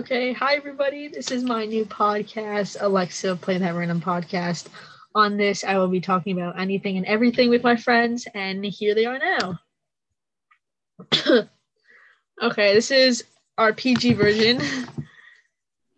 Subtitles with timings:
[0.00, 1.08] Okay, hi everybody.
[1.08, 4.68] This is my new podcast, Alexa Play That Random Podcast.
[5.14, 8.94] On this, I will be talking about anything and everything with my friends, and here
[8.94, 9.60] they are now.
[12.42, 13.24] okay, this is
[13.58, 14.62] our PG version.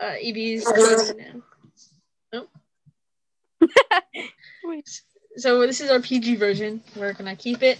[0.00, 0.14] Uh,
[2.32, 2.48] now.
[3.60, 3.70] Nope.
[5.36, 6.82] so this is our PG version.
[6.96, 7.78] We're gonna keep it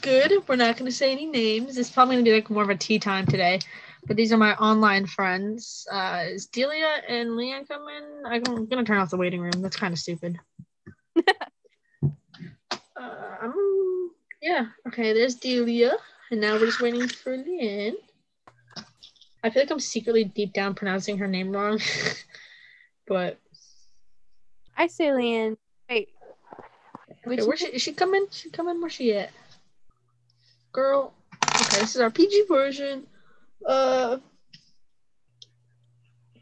[0.00, 0.32] good.
[0.48, 1.76] We're not gonna say any names.
[1.76, 3.60] It's probably gonna be like more of a tea time today.
[4.06, 5.86] But these are my online friends.
[5.90, 8.22] Uh, is Delia and Leanne coming?
[8.26, 9.60] I'm gonna turn off the waiting room.
[9.60, 10.38] That's kind of stupid.
[12.00, 12.76] uh,
[13.42, 14.10] um,
[14.40, 14.66] yeah.
[14.88, 15.12] Okay.
[15.12, 15.92] There's Delia,
[16.30, 17.94] and now we're just waiting for Leanne.
[19.42, 21.80] I feel like I'm secretly deep down pronouncing her name wrong,
[23.06, 23.38] but
[24.76, 25.56] I say Leanne.
[25.88, 26.08] Wait.
[27.26, 28.26] okay, where she, is she coming?
[28.30, 28.80] She coming?
[28.80, 29.30] Where's she at?
[30.72, 31.12] Girl.
[31.44, 33.06] Okay, this is our PG version.
[33.66, 34.18] Uh,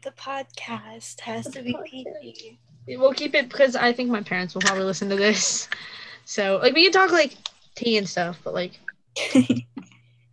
[0.03, 2.59] The podcast has to be PG.
[2.97, 5.67] we'll keep it because I think my parents will probably listen to this.
[6.25, 7.35] So like we can talk like
[7.73, 8.79] tea and stuff, but like
[9.17, 9.65] hey,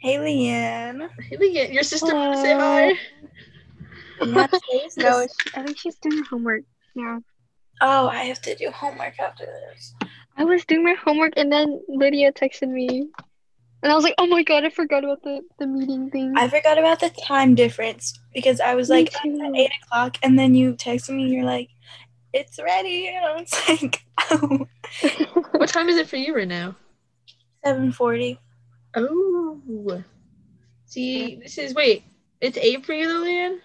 [0.04, 1.08] Leanne.
[1.18, 2.92] hey, Leanne, your sister wanna say hi.
[4.20, 4.96] You wanna say this?
[4.98, 7.22] No, I think she's doing her homework now.
[7.80, 9.94] Oh, I have to do homework after this.
[10.36, 13.08] I was doing my homework and then Lydia texted me.
[13.86, 16.34] And I was like, oh my god, I forgot about the, the meeting thing.
[16.36, 19.40] I forgot about the time difference because I was Me like too.
[19.46, 21.22] at eight o'clock, and then you texted me.
[21.22, 21.68] And you're like,
[22.32, 24.66] "It's ready," and I was like, "Oh,
[25.52, 26.74] What time is it for you right now?
[27.64, 28.38] 7.40.
[28.96, 30.02] Oh,
[30.86, 32.02] see, this is wait,
[32.40, 33.60] it's eight for you, though, Leanne.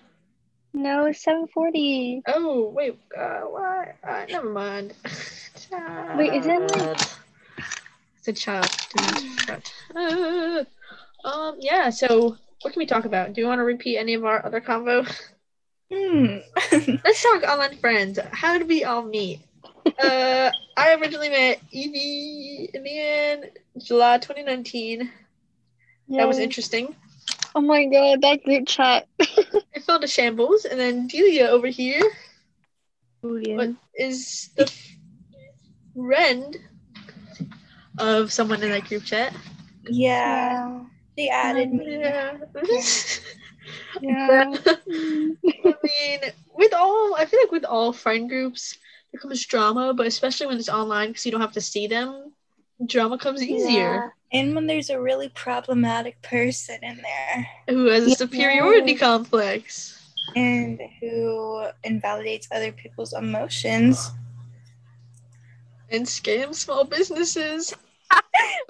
[0.75, 2.21] no, it's 740.
[2.27, 3.95] Oh wait, uh, what?
[4.07, 4.93] Uh, never mind.
[6.15, 7.07] Wait, is it like-
[8.27, 8.69] A child.
[8.95, 9.73] Do not fret.
[9.95, 10.63] Uh,
[11.27, 11.89] um, yeah.
[11.89, 13.33] So, what can we talk about?
[13.33, 15.07] Do you want to repeat any of our other convo?
[15.91, 16.37] Hmm.
[17.03, 18.19] Let's talk online friends.
[18.31, 19.41] How did we all meet?
[19.85, 25.11] uh, I originally met Evie in the end, July 2019.
[26.09, 26.95] That was interesting.
[27.55, 29.07] Oh my god, that group chat.
[29.19, 32.01] It fell to shambles, and then Delia over here
[33.25, 33.55] Ooh, yeah.
[33.55, 34.71] what is the
[35.95, 36.57] friend
[37.97, 39.33] of someone in that group chat.
[39.89, 40.79] yeah,
[41.17, 41.99] she added me.
[41.99, 42.37] Yeah.
[44.01, 44.55] Yeah.
[44.67, 46.19] I mean,
[46.55, 48.77] with all, I feel like with all friend groups,
[49.11, 52.31] there comes drama, but especially when it's online because you don't have to see them,
[52.85, 54.13] drama comes easier.
[54.33, 58.15] And when there's a really problematic person in there Who has a Yeah.
[58.15, 59.97] superiority complex?
[60.35, 64.11] and who invalidates other people's emotions.
[65.91, 67.73] And scam small businesses.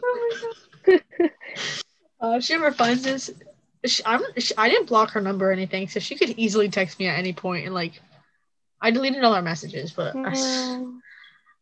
[0.04, 0.40] Oh
[2.22, 3.32] Uh, if she ever finds this,
[3.84, 7.00] she, I'm, she, I didn't block her number or anything, so she could easily text
[7.00, 7.66] me at any point.
[7.66, 8.00] And like,
[8.80, 10.86] I deleted all our messages, but my god.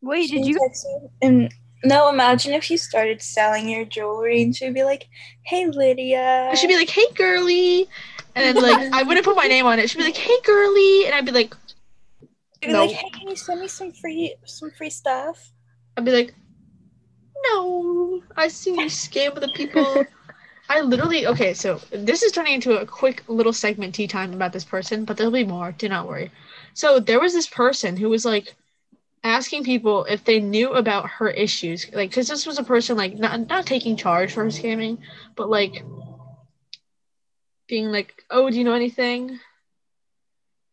[0.02, 0.58] Wait, She did you?
[0.58, 5.08] texted- And no, imagine if you started selling your jewelry and she'd be like,
[5.46, 7.88] "Hey, Lydia." She'd be like, "Hey, girly,"
[8.34, 9.88] and then like I wouldn't put my name on it.
[9.88, 11.54] She'd be like, "Hey, girly," and I'd be like,
[12.66, 12.84] No.
[12.84, 15.52] like, "Hey, can you send me some free some free stuff?"
[15.96, 16.34] I'd be like,
[17.44, 20.04] "No, I see you scam the people."
[20.68, 24.52] I literally okay, so this is turning into a quick little segment tea time about
[24.52, 25.72] this person, but there'll be more.
[25.72, 26.30] Do not worry.
[26.74, 28.54] So there was this person who was like
[29.24, 33.18] asking people if they knew about her issues, like because this was a person like
[33.18, 34.98] not not taking charge for her scamming,
[35.34, 35.82] but like
[37.66, 39.40] being like, "Oh, do you know anything?"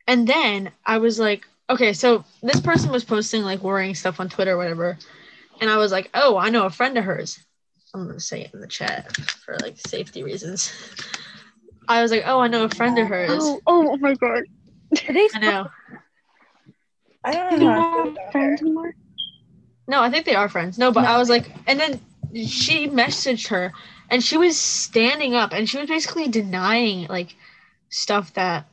[0.05, 4.29] And then I was like, okay, so this person was posting like worrying stuff on
[4.29, 4.97] Twitter or whatever,
[5.61, 7.39] and I was like, "Oh, I know a friend of hers."
[7.93, 10.71] I'm gonna say it in the chat for like safety reasons.
[11.87, 14.43] I was like, "Oh, I know a friend of hers." Oh, oh, oh my god.
[15.07, 15.67] Are they I know.
[17.23, 18.95] I don't know how I feel not about friends anymore?
[19.87, 20.77] No, I think they are friends.
[20.77, 21.07] No, but No.
[21.07, 21.99] I was like, and then
[22.33, 23.73] she messaged her,
[24.09, 27.35] and she was standing up, and she was basically denying like
[27.89, 28.65] stuff that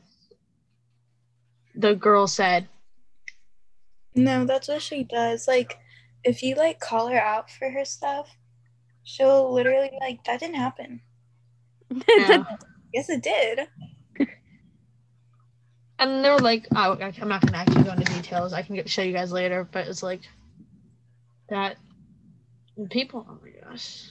[1.75, 2.67] the girl said.
[4.15, 4.47] No, mm.
[4.47, 5.47] that's what she does.
[5.47, 5.77] Like,
[6.23, 8.35] if you like call her out for her stuff,
[9.03, 11.01] she'll literally be like, "That didn't happen."
[12.17, 12.43] Yeah.
[12.93, 13.67] Yes, it did.
[15.99, 18.53] and they're like, oh, I- I'm not gonna actually go into details.
[18.53, 20.21] I can get, show you guys later, but it's like
[21.49, 21.75] that
[22.89, 23.27] people.
[23.29, 24.09] Oh my gosh,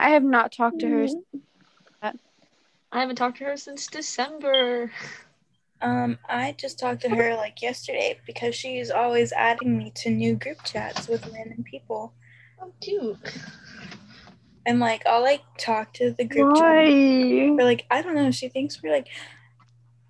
[0.00, 1.04] I have not talked to her.
[1.04, 1.38] Mm-hmm.
[2.92, 4.90] I haven't talked to her since December.
[5.82, 10.34] Um, I just talked to her like yesterday because she's always adding me to new
[10.34, 12.12] group chats with random people.
[12.60, 13.34] Oh, Duke.
[14.64, 17.56] And like I'll like talk to the group chat Why?
[17.58, 19.08] or like I don't know, she thinks we're like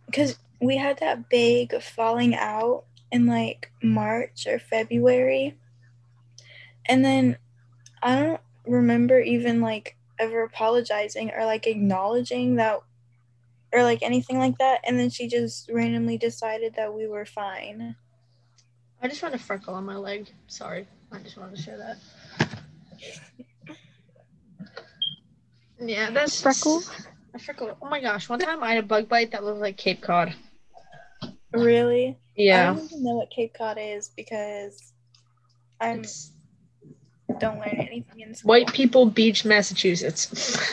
[0.07, 5.59] because we had that big falling out in like March or February.
[6.87, 7.37] And then
[8.03, 12.81] I don't remember even like ever apologizing or like acknowledging that
[13.73, 14.81] or like anything like that.
[14.85, 17.97] And then she just randomly decided that we were fine.
[19.03, 20.29] I just found a freckle on my leg.
[20.47, 20.87] Sorry.
[21.13, 21.99] I just wanted to share that.
[25.79, 26.83] Yeah, that's Freckle?
[27.35, 27.77] A freckle.
[27.83, 28.29] Oh my gosh!
[28.29, 30.35] One time I had a bug bite that looked like Cape Cod.
[31.53, 32.19] Really?
[32.35, 32.71] Yeah.
[32.71, 34.93] I don't even know what Cape Cod is because
[35.81, 36.03] I
[37.39, 38.49] don't learn anything in school.
[38.49, 40.27] White People Beach, Massachusetts.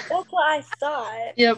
[0.09, 1.33] That's what I thought.
[1.35, 1.57] yep.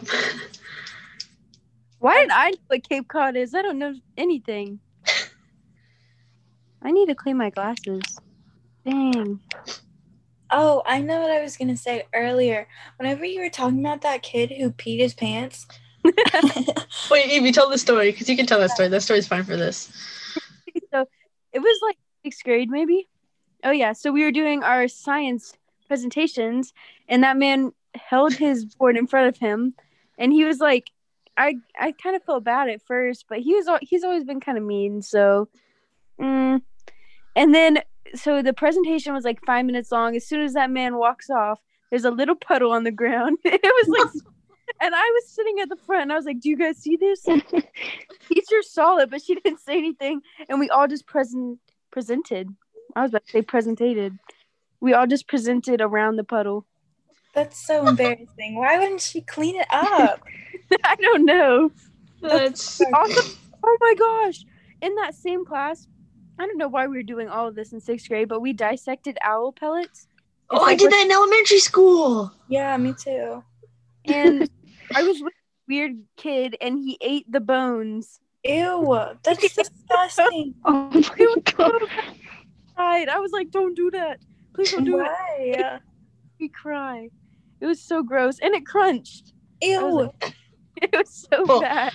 [2.06, 3.52] Why did I know what Cape Cod is?
[3.52, 4.78] I don't know anything.
[6.80, 8.00] I need to clean my glasses.
[8.84, 9.40] Dang.
[10.52, 12.68] Oh, I know what I was gonna say earlier.
[13.00, 15.66] Whenever you were talking about that kid who peed his pants.
[17.10, 18.88] Wait, Evie, tell the story because you can tell that story.
[18.88, 19.90] That story's fine for this.
[20.92, 21.08] so
[21.52, 23.08] it was like sixth grade, maybe.
[23.64, 23.94] Oh yeah.
[23.94, 25.54] So we were doing our science
[25.88, 26.72] presentations,
[27.08, 29.74] and that man held his board in front of him,
[30.18, 30.92] and he was like,
[31.36, 34.40] I I kind of felt bad at first, but he was al- he's always been
[34.40, 35.02] kind of mean.
[35.02, 35.48] So,
[36.20, 36.60] mm.
[37.34, 37.78] and then
[38.14, 40.16] so the presentation was like five minutes long.
[40.16, 41.60] As soon as that man walks off,
[41.90, 43.38] there's a little puddle on the ground.
[43.44, 44.22] it was like.
[44.78, 46.96] And I was sitting at the front and I was like, Do you guys see
[46.96, 47.22] this?
[48.28, 50.20] Teacher saw it, but she didn't say anything.
[50.50, 51.60] And we all just present
[51.90, 52.48] presented.
[52.94, 54.18] I was about to say presented.
[54.80, 56.66] We all just presented around the puddle.
[57.32, 58.56] That's so embarrassing.
[58.56, 60.22] Why wouldn't she clean it up?
[60.84, 61.70] I don't know.
[62.20, 64.44] That's Also, oh my gosh.
[64.82, 65.86] In that same class,
[66.38, 68.52] I don't know why we were doing all of this in sixth grade, but we
[68.52, 70.06] dissected owl pellets.
[70.50, 72.32] oh, I did that in elementary school.
[72.48, 73.42] Yeah, me too.
[74.06, 74.48] And
[74.94, 78.20] I was with a weird kid and he ate the bones.
[78.44, 80.54] Ew, that's disgusting.
[80.64, 81.82] Oh my god.
[82.76, 83.08] Cried.
[83.08, 84.20] I was like, Don't do that.
[84.54, 85.80] Please don't do it.
[86.38, 87.08] We cry.
[87.60, 88.38] It was so gross.
[88.38, 89.32] And it crunched.
[89.62, 89.80] I Ew.
[89.80, 90.10] was
[90.82, 91.60] It was so Oh.
[91.60, 91.92] bad.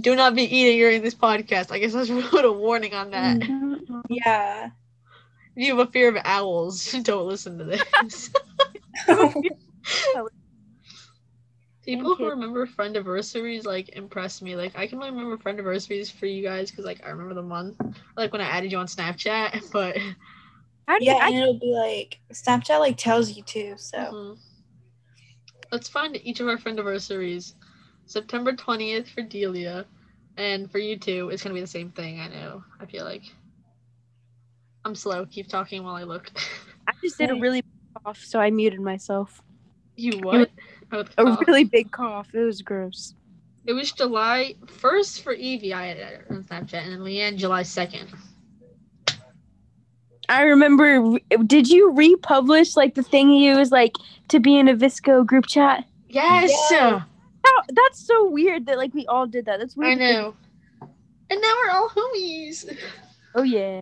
[0.00, 1.70] Do not be eating during this podcast.
[1.72, 3.42] I guess I should put a warning on that.
[4.08, 4.70] Yeah.
[5.56, 8.30] If you have a fear of owls, don't listen to this.
[11.84, 14.56] People who remember friend anniversaries like impress me.
[14.56, 17.42] Like I can only remember friend anniversaries for you guys because like I remember the
[17.42, 17.76] month,
[18.16, 19.70] like when I added you on Snapchat.
[19.72, 19.96] But
[20.86, 23.74] How do yeah, you, I and it'll be like Snapchat like tells you too.
[23.78, 24.38] So mhm.
[25.72, 27.54] let's find each of our friend anniversaries.
[28.12, 29.86] September twentieth for Delia,
[30.36, 32.20] and for you two, it's gonna be the same thing.
[32.20, 32.62] I know.
[32.78, 33.22] I feel like
[34.84, 35.24] I'm slow.
[35.24, 36.30] Keep talking while I look.
[36.86, 39.40] I just did a really big cough, so I muted myself.
[39.96, 40.50] you what?
[40.92, 42.28] Oh, A really big cough.
[42.34, 43.14] It was gross.
[43.64, 45.72] It was July first for Evie.
[45.72, 48.12] I added her on Snapchat, and then Leanne July second.
[50.28, 51.18] I remember.
[51.46, 53.94] Did you republish like the thing you was like
[54.28, 55.86] to be in a VSCO group chat?
[56.10, 56.52] Yes.
[56.70, 57.04] Yeah.
[57.44, 59.58] How, that's so weird that like we all did that.
[59.58, 59.98] That's weird.
[59.98, 60.34] to think- know.
[61.30, 62.76] And now we're all homies.
[63.34, 63.80] Oh yeah.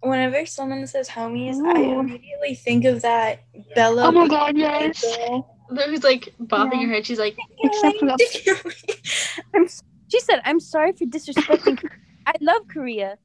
[0.00, 3.40] whenever someone says homies, I immediately think of that
[3.74, 4.04] Bella.
[4.08, 5.02] Oh my god, yes.
[5.02, 5.56] girl.
[5.70, 6.86] Who's like bobbing Yeah.
[6.88, 7.06] her head.
[7.06, 8.06] She's like, Except for
[9.54, 9.66] I'm,
[10.10, 11.82] she said, "I'm sorry for disrespecting.
[12.26, 13.18] I love Korea.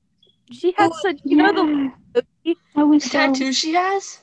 [0.52, 1.54] She has Oh, such, you know,
[2.14, 2.54] the yeah.
[2.76, 4.20] I the so tattoo she has.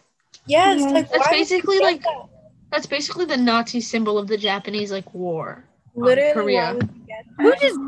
[0.46, 0.86] yes, Yeah.
[0.90, 2.28] like That's why would you basically like- that?
[2.72, 5.64] That's basically the Nazi symbol of the Japanese like war.
[5.94, 6.62] literally Korea.
[6.66, 7.42] Why would you get that?
[7.44, 7.80] Who just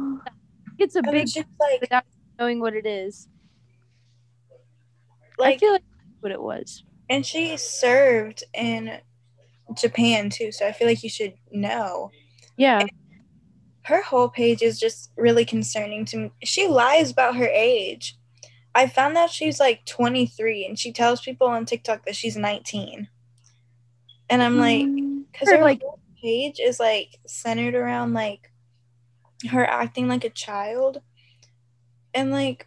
[0.79, 2.05] It's a And big just like without
[2.39, 3.29] knowing what it is.
[5.39, 6.85] I like feel like that's what it was.
[7.09, 8.99] and she served in
[9.81, 12.11] Japan too, so I feel like you should know.
[12.57, 12.85] Yeah.
[13.85, 16.33] Her whole page is just really concerning to me.
[16.45, 18.17] She lies about her age.
[18.75, 23.09] I found out she's like 23 and she tells people on TikTok that she's 19.
[24.33, 25.25] And I'm like, mm.
[25.31, 28.51] because her like- whole page is like centered around like
[29.51, 31.03] her acting like a child.
[32.15, 32.67] And like,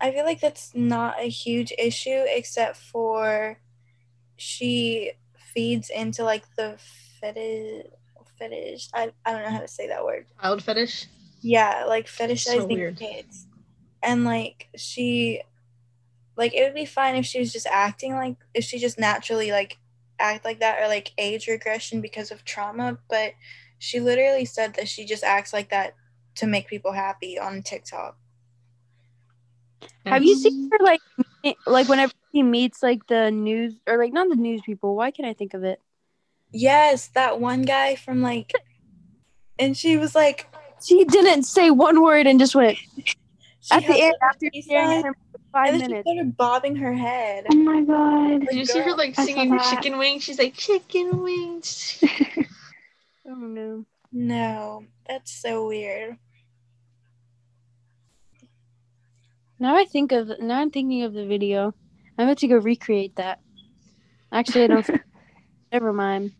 [0.00, 3.60] I feel like that's not a huge issue except for
[4.36, 5.12] she
[5.54, 6.76] feeds into like the
[7.20, 7.86] fetish.
[8.36, 8.88] Fetish.
[8.92, 10.26] I, I don't know how to say that word.
[10.42, 11.06] Child fetish.
[11.40, 12.98] Yeah, like fetishizing weird.
[12.98, 13.46] kids.
[14.02, 15.42] And like she
[16.36, 19.52] like it would be fine if she was just acting like if she just naturally
[19.52, 19.78] like
[20.20, 23.32] act like that or like age regression because of trauma, but
[23.78, 25.94] she literally said that she just acts like that
[26.36, 28.16] to make people happy on TikTok.
[30.06, 31.00] Have you seen her like
[31.66, 34.94] like whenever she meets like the news or like not the news people?
[34.94, 35.80] Why can't I think of it?
[36.52, 38.52] Yes, that one guy from like
[39.58, 40.46] and she was like
[40.82, 42.78] She didn't say one word and just went
[43.60, 46.08] She at the end after peace staring sign, him for five and then minutes.
[46.08, 47.44] she started bobbing her head.
[47.50, 48.46] Oh my god.
[48.46, 49.70] Did you see her like I saw singing that.
[49.70, 50.22] chicken wings?
[50.24, 52.02] She's like chicken wings.
[53.26, 53.84] Oh no.
[54.10, 56.16] No, that's so weird.
[59.60, 61.74] Now I think of now I'm thinking of the video.
[62.18, 63.38] I'm about to go recreate that.
[64.32, 64.90] Actually, I don't.
[65.72, 66.32] Never mind.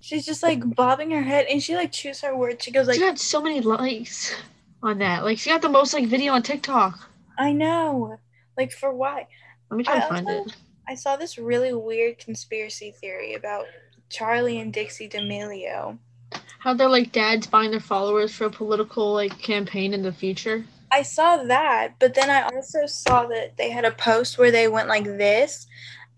[0.00, 2.62] She's just like bobbing her head, and she like chews her words.
[2.62, 4.34] She goes like, she got so many likes
[4.86, 5.24] on that.
[5.24, 7.10] Like she got the most like video on TikTok.
[7.38, 8.18] "I know."
[8.56, 9.26] Like for why?
[9.70, 10.56] Let me try I to find also- it.
[10.88, 13.66] I saw this really weird conspiracy theory about
[14.08, 15.98] Charlie and Dixie D'Amelio.
[16.60, 20.64] How they're like dads buying their followers for a political like campaign in the future.
[20.92, 24.68] I saw that, but then I also saw that they had a post where they
[24.68, 25.66] went like this.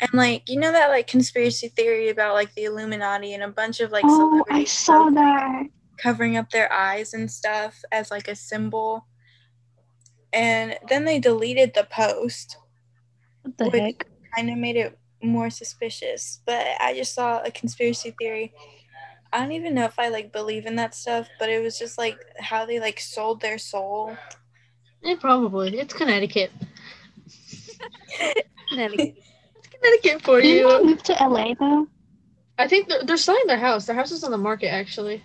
[0.00, 3.80] And like you know that like conspiracy theory about like the Illuminati and a bunch
[3.80, 5.64] of like oh, I saw that.
[5.98, 9.06] Covering up their eyes and stuff as like a symbol.
[10.32, 12.56] And then they deleted the post,
[13.42, 14.06] What the Which- heck?
[14.36, 16.40] kind of made it more suspicious.
[16.46, 18.52] But I just saw a conspiracy theory.
[19.32, 21.98] I don't even know if I like believe in that stuff, but it was just
[21.98, 24.16] like how they like sold their soul.
[25.02, 25.78] Yeah, probably.
[25.78, 26.50] It's Connecticut.
[28.70, 29.16] Connecticut.
[29.56, 30.84] It's Connecticut for Didn't they you.
[30.86, 31.86] move to LA though?
[32.58, 33.86] I think they're, they're selling their house.
[33.86, 35.22] Their house is on the market actually.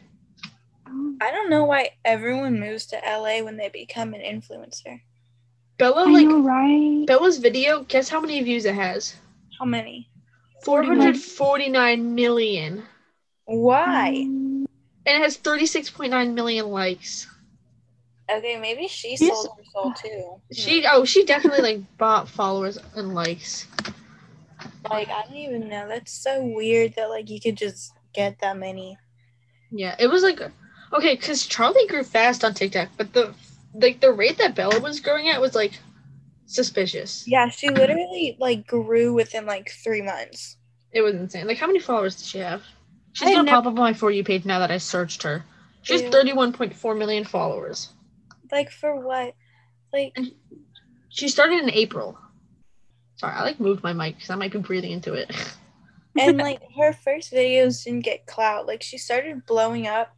[1.22, 5.02] I don't know why everyone moves to LA when they become an influencer.
[5.78, 7.08] Bella I like know, right?
[7.08, 7.84] Bella's video.
[7.84, 9.16] Guess how many views it has?
[9.60, 10.10] How many?
[10.64, 12.84] 449 million.
[13.46, 14.28] Why?
[14.28, 14.66] Um,
[15.06, 17.28] And it has 36.9 million likes.
[18.30, 19.46] Okay, maybe she Yes.
[19.46, 20.42] sold her soul too.
[20.52, 23.68] She oh she definitely like bought followers and likes.
[24.90, 25.88] like I don't even know.
[25.88, 28.98] That's so weird that like you could just get that many.
[29.72, 30.40] Yeah, it was like
[30.94, 33.34] okay, because Charlie grew fast on TikTok, but the
[33.74, 35.80] like the rate that Bella was growing at was like
[36.46, 37.26] suspicious.
[37.28, 40.58] Yeah, she literally like grew within like three months.
[40.92, 41.48] It was insane.
[41.48, 42.64] Like how many followers did she have?
[43.14, 45.24] She's I gonna never- pop up on my for you page now that I searched
[45.24, 45.44] her.
[45.82, 47.90] She has 31.4 million followers.
[48.52, 49.36] Like for what?
[49.92, 50.18] Like
[51.10, 52.18] She started in April.
[53.18, 55.32] Sorry, I like moved my mic because I might be breathing into it.
[56.20, 58.66] and like her first videos didn't get clout.
[58.66, 60.16] Like she started blowing up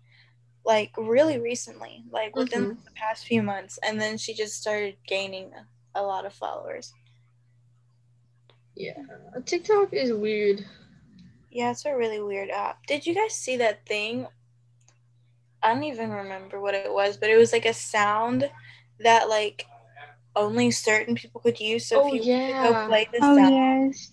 [0.66, 2.84] like really recently, like within Mhm.
[2.84, 5.54] the past few months, and then she just started gaining
[5.94, 6.94] a lot of followers.
[8.76, 8.94] yeah,
[9.46, 10.66] TikTok is weird.
[11.52, 12.86] Yeah, it's a really weird app.
[12.88, 14.28] Did you guys see that thing?
[15.64, 18.50] I don't even remember what it was, but it was like a sound
[19.00, 19.66] that like
[20.36, 21.88] only certain people could use.
[21.88, 22.64] So Oh, if you were yeah.
[22.74, 24.12] go play the oh sound, yes.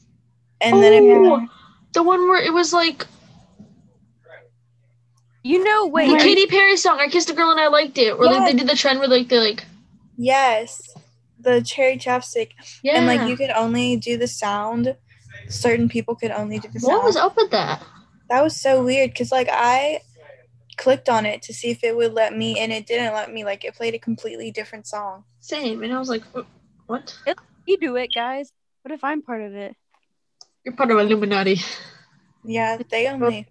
[0.61, 1.47] and then it Oh,
[1.92, 3.06] the one where it was like
[5.42, 6.08] You know, wait.
[6.08, 6.99] the Katy Perry song.
[7.00, 8.12] I kissed a girl and I liked it.
[8.12, 9.64] Or like they did the trend where like they like
[10.16, 10.94] yes,
[11.40, 12.50] the cherry chapstick,
[12.82, 12.96] yeah.
[12.96, 14.96] and like you could only do the sound.
[15.49, 16.92] Certain people could only do the sound.
[16.92, 17.82] what was up with that?
[18.30, 20.00] That was so weird because like I
[20.76, 23.44] clicked on it to see if it would let me, and it didn't let me.
[23.44, 25.25] Like it played a completely different song.
[25.40, 26.46] Same, and I was like, "Wh-
[26.87, 27.16] what?
[27.66, 28.52] you do it, guys?
[28.82, 29.75] What if I'm part of it?
[30.64, 31.61] You're part of Illuminati.
[32.44, 33.46] Yeah, they only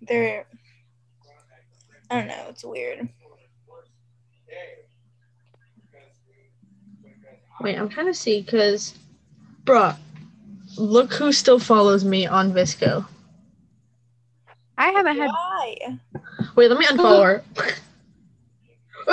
[0.00, 0.46] they're
[2.12, 3.08] I don't know, it's weird.
[7.60, 8.94] Wait, I'm trying to see because,
[9.64, 9.96] bruh,
[10.76, 13.06] look who still follows me on VSCO.
[14.76, 15.28] I haven't had.
[15.28, 15.76] Why?
[16.56, 17.44] Wait, let me unfollow her.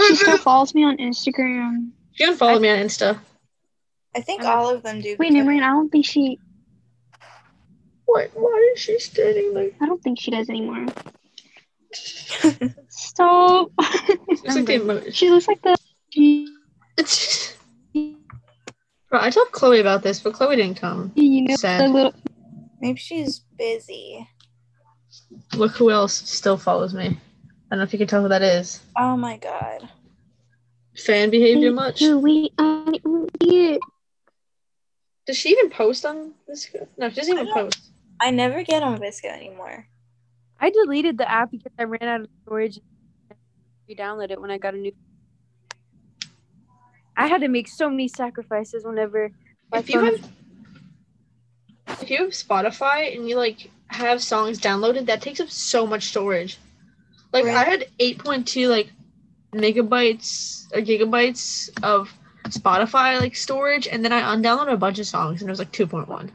[0.08, 1.92] She still follows me on Instagram.
[2.14, 3.20] she unfollowed me on Insta.
[4.16, 5.16] I think I'm- all of them do.
[5.20, 5.64] Wait, never mind.
[5.64, 6.40] I don't think she.
[8.06, 8.32] What?
[8.34, 9.76] Why is she standing like?
[9.80, 10.88] I don't think she does anymore.
[12.90, 13.72] Stop.
[13.80, 15.78] It's like the she looks like the.
[16.98, 17.56] It's.
[17.94, 21.12] Bro, I told Chloe about this, but Chloe didn't come.
[21.16, 21.82] You know Sad.
[21.82, 22.14] the little.
[22.82, 24.28] Maybe she's busy.
[25.56, 27.08] Look who else still follows me.
[27.08, 28.82] I don't know if you can tell who that is.
[28.98, 29.90] Oh my god.
[30.98, 32.00] Fan behavior much?
[32.00, 33.82] Dude, wait, I don't see it.
[35.26, 36.68] Does she even post on this?
[36.98, 37.92] No, she doesn't even I post.
[38.20, 39.88] I never get on VSCO anymore.
[40.60, 42.80] I deleted the app because I ran out of storage.
[43.88, 44.92] Re-download it when I got a new.
[47.16, 49.32] I had to make so many sacrifices whenever.
[49.74, 50.30] If you have,
[52.02, 56.04] if you have Spotify and you like have songs downloaded, that takes up so much
[56.04, 56.58] storage.
[57.32, 58.92] Like I had 8.2 like
[59.54, 62.14] megabytes or gigabytes of
[62.50, 65.72] Spotify like storage, and then I undownloaded a bunch of songs, and it was like
[65.72, 66.32] 2.1.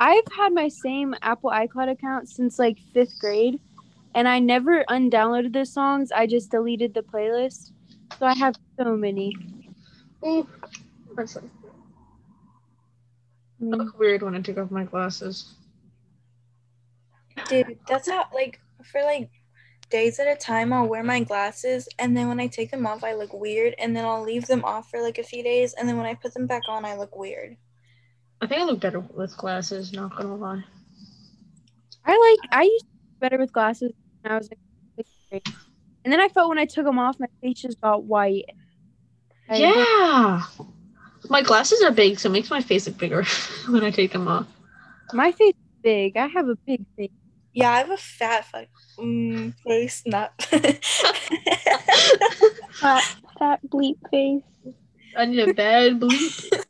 [0.00, 3.60] I've had my same Apple iCloud account since like fifth grade,
[4.14, 6.10] and I never undownloaded the songs.
[6.10, 7.72] I just deleted the playlist.
[8.18, 9.34] So I have so many.
[10.26, 10.48] Ooh,
[11.16, 11.44] that's like,
[13.60, 15.54] I I mean, look weird when I take off my glasses.
[17.48, 19.30] Dude, that's how like for like
[19.90, 23.04] days at a time I'll wear my glasses and then when I take them off
[23.04, 25.88] I look weird and then I'll leave them off for like a few days and
[25.88, 27.56] then when I put them back on I look weird.
[28.42, 29.92] I think I look better with glasses.
[29.92, 30.64] Not gonna lie.
[32.04, 33.92] I like I used to be better with glasses
[34.22, 34.58] when I was like
[34.96, 35.42] sixth grade.
[36.04, 38.46] And then I felt when I took them off, my face just got white.
[39.48, 40.42] I- yeah.
[41.28, 43.24] My glasses are big, so it makes my face look bigger
[43.68, 44.46] when I take them off.
[45.12, 46.16] my face is big.
[46.16, 47.10] I have a big face.
[47.52, 48.68] Yeah, I have a fat fuck
[48.98, 50.32] mm, face, not.
[52.80, 53.02] Fat,
[53.38, 54.42] fat bleep face.
[55.16, 56.64] I need a bad bleep.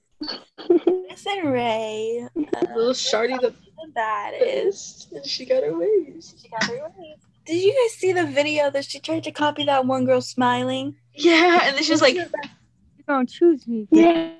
[0.69, 2.27] Listen, Ray.
[2.37, 3.55] Uh, Little shardy the
[3.95, 5.07] that is.
[5.07, 5.12] best.
[5.12, 6.35] And she got her ways.
[6.41, 7.17] She got her way.
[7.47, 10.95] Did you guys see the video that she tried to copy that one girl smiling?
[11.15, 13.89] Yeah, and then she's like, You don't choose me.
[13.91, 14.31] Yeah.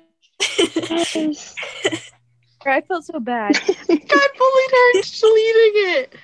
[0.57, 1.55] Yes.
[2.65, 3.53] I felt so bad.
[3.65, 6.15] God bullied her into deleting it.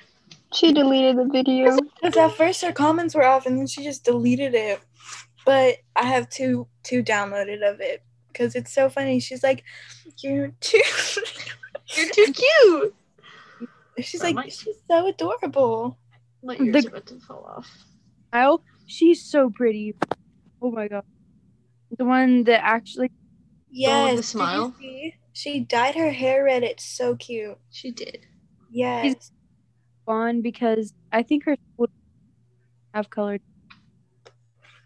[0.54, 1.76] She deleted the video.
[2.00, 4.80] Because at first her comments were off and then she just deleted it.
[5.44, 8.02] But I have two two downloaded of it
[8.38, 9.18] because it's so funny.
[9.20, 9.64] She's like,
[10.22, 10.80] "You're too."
[11.96, 12.94] You're too cute.
[14.00, 15.98] she's Oh like, "She's so adorable."
[16.42, 17.68] My ears The- are about to fall off.
[18.32, 19.94] Kyle, she's so pretty.
[20.62, 21.04] Oh my god.
[21.96, 23.10] The one that actually
[23.70, 24.10] Yes.
[24.10, 24.74] the did you smile?
[24.78, 25.14] see?
[25.32, 26.62] She dyed her hair red.
[26.62, 27.58] It's so cute.
[27.70, 28.26] She did.
[28.70, 29.32] Yes.
[30.04, 31.88] fun because I think her school
[32.94, 33.40] have colored.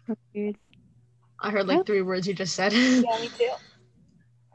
[0.07, 0.57] That's weird.
[1.43, 2.73] I heard like three words you just said.
[2.73, 3.51] Yeah, me too.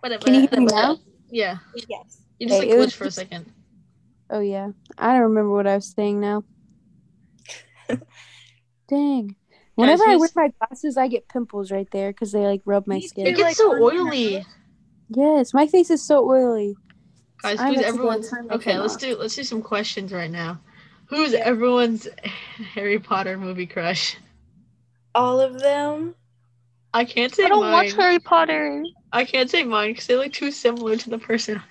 [0.01, 0.25] Whatever.
[0.25, 0.99] Can you hear me now?
[1.31, 1.59] Yeah.
[1.89, 2.23] Yes.
[2.39, 3.53] You just Hey, like it was glitched for a second.
[4.31, 6.45] Oh yeah, I don't remember what I was saying now.
[8.89, 9.37] Dang.
[9.75, 13.01] Whenever I wear my glasses, I get pimples right there because they like rub my
[13.01, 13.27] skin.
[13.27, 14.45] It gets like, so oily.
[15.09, 16.77] Yes, my face is so oily.
[17.43, 19.01] Guys, who's actually everyone's okay, let's off.
[19.01, 20.61] do let's do some questions right now.
[21.07, 21.41] Who's Yeah.
[21.41, 22.09] everyone's
[22.75, 24.17] Harry Potter movie crush?
[25.15, 26.15] All of them.
[26.99, 27.53] I can't say mine.
[27.53, 27.73] I don't mine.
[27.73, 28.83] watch Harry Potter.
[29.13, 31.63] I can't say mine because they look too similar to the person.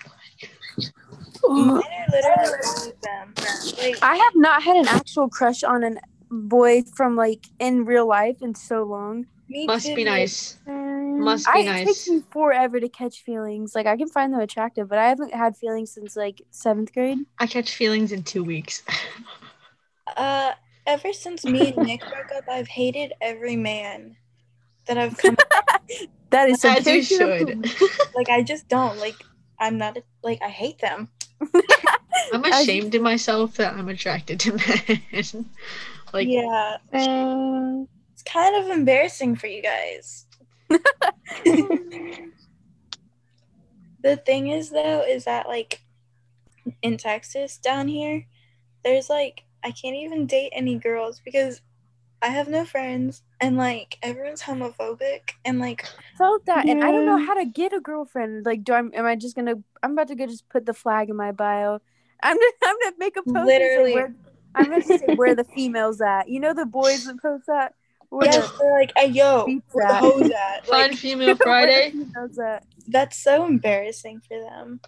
[1.46, 3.34] Mine are literally all of them.
[3.76, 5.96] Like, I have not had an actual crush on a
[6.30, 9.26] boy from like in real life in so long.
[9.50, 9.96] me Must too.
[9.96, 10.56] be nice.
[10.66, 11.86] Must I, be It nice.
[11.86, 13.74] takes me forever to catch feelings.
[13.74, 17.18] Like I can find them attractive, but I haven't had feelings since like seventh grade.
[17.38, 18.82] I catch feelings in two weeks.
[20.16, 20.54] Uh,
[20.86, 24.16] ever since me and Nick broke up, I've hated every man
[24.88, 25.36] that I've come.
[26.30, 27.64] That is some As you should.
[28.14, 29.14] like, I just don't like.
[29.58, 31.08] I'm not like I hate them.
[32.34, 35.46] I'm As you- ashamed of myself that I'm attracted to men.
[36.12, 40.26] like yeah, Um, it's kind of embarrassing for you guys.
[44.02, 45.80] The thing is, though, is that like
[46.82, 48.26] in Texas down here,
[48.84, 51.60] there's like I can't even date any girls because
[52.20, 57.06] I have no friends and like everyone's homophobic and like felt that, and I don't
[57.06, 58.44] know how to get a girlfriend.
[58.44, 58.78] Like, do I?
[58.78, 59.54] Am I just gonna?
[59.82, 61.80] I'm about to go just put the flag in my bio.
[62.22, 63.46] I'm gonna, I'm gonna make a post.
[63.46, 63.94] Literally.
[63.94, 64.14] where,
[64.54, 66.28] I'm gonna say where the females at.
[66.28, 67.74] You know the boys that post that.
[68.10, 70.66] Where yes, they're like, hey yo, beats where the hoes at?
[70.66, 71.94] fun Like female Where the Friday.
[72.44, 72.64] at.
[72.88, 74.80] that's so embarrassing for them.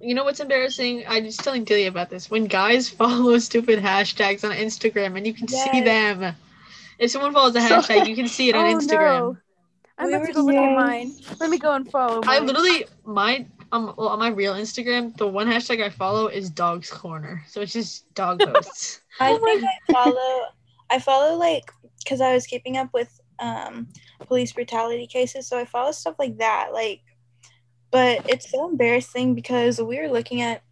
[0.00, 1.04] You know what's embarrassing?
[1.08, 2.30] I was telling Dilly about this.
[2.30, 6.34] When guys follow stupid hashtags on Instagram and you can see them.
[6.98, 9.18] If someone follows a So- hashtag, you can see it on oh Instagram.
[9.20, 9.36] no!
[9.98, 11.12] I'm We about to go look at mine.
[11.40, 12.20] Let me go and follow.
[12.24, 16.50] I literally my um well, on my real Instagram, the one hashtag I follow is
[16.50, 17.42] Dogs Corner.
[17.48, 19.00] So it's just dog posts.
[19.20, 20.42] I Oh think I follow
[20.90, 21.72] I follow like
[22.04, 23.88] because I was keeping up with um
[24.26, 26.68] police brutality cases, so I follow stuff like that.
[26.72, 27.00] Like
[27.90, 30.62] but it's so embarrassing because we were looking at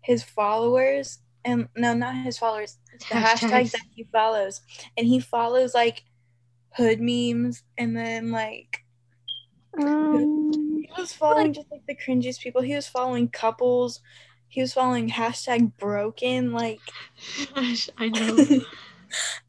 [0.00, 2.78] his followers and no not his followers,
[3.10, 4.60] the hashtags that he follows.
[4.96, 6.02] And he follows like
[6.70, 8.84] hood memes and then like
[9.78, 12.62] um, he was following just like the cringiest people.
[12.62, 14.00] He was following couples.
[14.48, 16.52] He was following hashtag broken.
[16.52, 16.80] Like
[17.54, 18.36] gosh, I know.
[18.36, 18.62] that's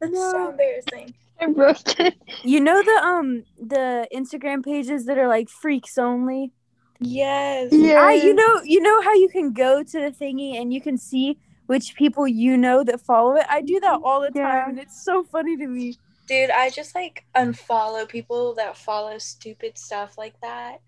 [0.02, 0.32] No.
[0.32, 1.14] so embarrassing.
[1.40, 2.14] I broke it.
[2.44, 6.52] You know the um the Instagram pages that are like freaks only.
[7.00, 7.72] Yes.
[7.72, 8.00] Yeah.
[8.00, 10.96] I you know you know how you can go to the thingy and you can
[10.96, 13.44] see which people you know that follow it.
[13.48, 14.68] I do that all the time Yeah.
[14.68, 15.96] and it's so funny to me.
[16.26, 20.80] Dude, I just like unfollow people that follow stupid stuff like that.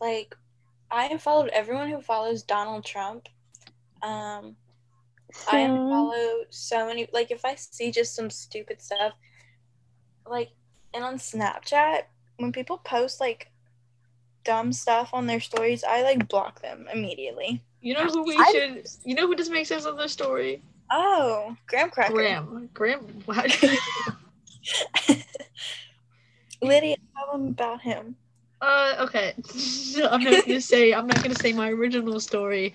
[0.00, 0.36] Like,
[0.90, 3.28] I unfollowed everyone who follows Donald Trump.
[4.02, 4.54] Um,
[5.48, 5.70] I Same.
[5.72, 7.08] unfollow so many.
[7.12, 9.12] Like if I see just some stupid stuff,
[10.28, 10.50] like
[10.94, 12.02] and on Snapchat
[12.36, 13.50] when people post like
[14.46, 17.60] dumb stuff on their stories, I like block them immediately.
[17.82, 18.86] You know who we I- should?
[19.04, 20.62] You know who doesn't make sense on their story?
[20.90, 22.14] Oh, graham cracker.
[22.14, 22.70] Graham.
[22.72, 23.00] Graham.
[23.26, 23.50] What?
[26.62, 28.16] Lydia, tell them about him.
[28.60, 29.34] Uh, okay.
[30.10, 32.74] I'm not gonna say I'm not gonna say my original story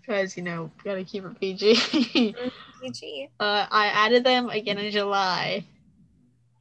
[0.00, 2.34] because you know gotta keep it PG.
[2.80, 3.28] PG.
[3.40, 5.64] uh, I added them again in July,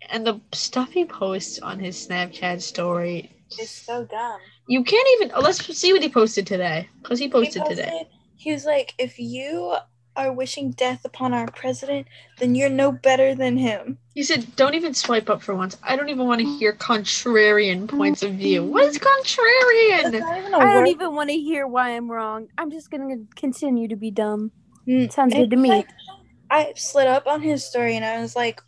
[0.10, 4.40] and the stuff he posts on his Snapchat story, It's so dumb.
[4.68, 5.32] you can't even.
[5.36, 8.08] oh, let's see what he posted today because he He posted today.
[8.36, 9.76] He was like, if you
[10.16, 12.08] are wishing death upon our president,
[12.40, 14.00] then you're no better than him.
[14.16, 15.78] He said, "Don't even swipe up for once.
[15.84, 18.64] I don't even want to hear contrarian points of view.
[18.64, 20.20] What is contrarian?
[20.20, 22.48] not even a I don't even want to hear why I'm wrong.
[22.58, 24.52] I'm just gonna continue to be dumb.
[24.88, 25.70] Mm, Sounds good to me.
[25.70, 25.90] like,
[26.50, 28.62] I slid up on his story and I was like,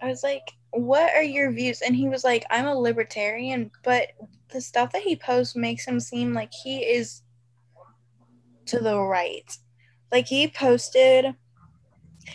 [0.00, 1.82] I was like, what are your views?
[1.82, 4.08] And he was like, I'm a libertarian, but
[4.52, 7.22] the stuff that he posts makes him seem like he is
[8.66, 9.56] to the right.
[10.12, 11.34] Like he posted,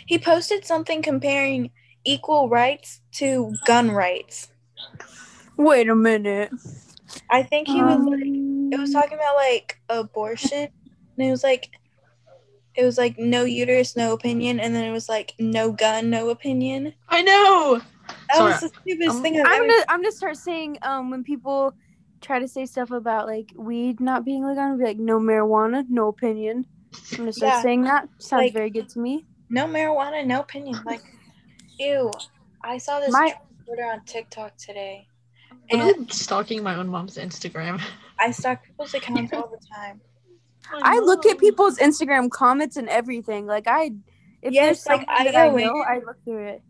[0.06, 1.70] he posted something comparing
[2.04, 4.48] equal rights to gun rights.
[5.56, 6.50] Wait a minute.
[7.30, 10.68] I think he was like, it Um, was talking about like abortion
[11.18, 11.70] and it was like
[12.74, 16.30] it was like no uterus no opinion and then it was like no gun no
[16.30, 17.82] opinion I know.
[18.32, 20.78] That Sorry, was the stupidest I'm- thing I've I'm ever gonna I'm gonna start saying
[20.82, 21.72] um when people
[22.20, 25.84] try to say stuff about like weed not being legal, I'm be like no marijuana,
[25.88, 26.66] no opinion.
[27.12, 27.62] I'm gonna start Yeah.
[27.62, 28.08] saying that.
[28.18, 29.26] Sounds Like- very good to me.
[29.50, 31.02] no marijuana no opinion like
[31.78, 32.10] ew
[32.62, 33.34] i saw this My-
[33.66, 35.06] Twitter on tiktok today
[35.72, 37.80] I'm and stalking my own mom's Instagram.
[38.18, 40.00] i stalk people's accounts all the time
[40.82, 43.46] I look at people's Instagram comments and everything.
[43.46, 43.90] Like I,
[44.42, 46.62] if Yes, there's like, something I that I know, I look through it.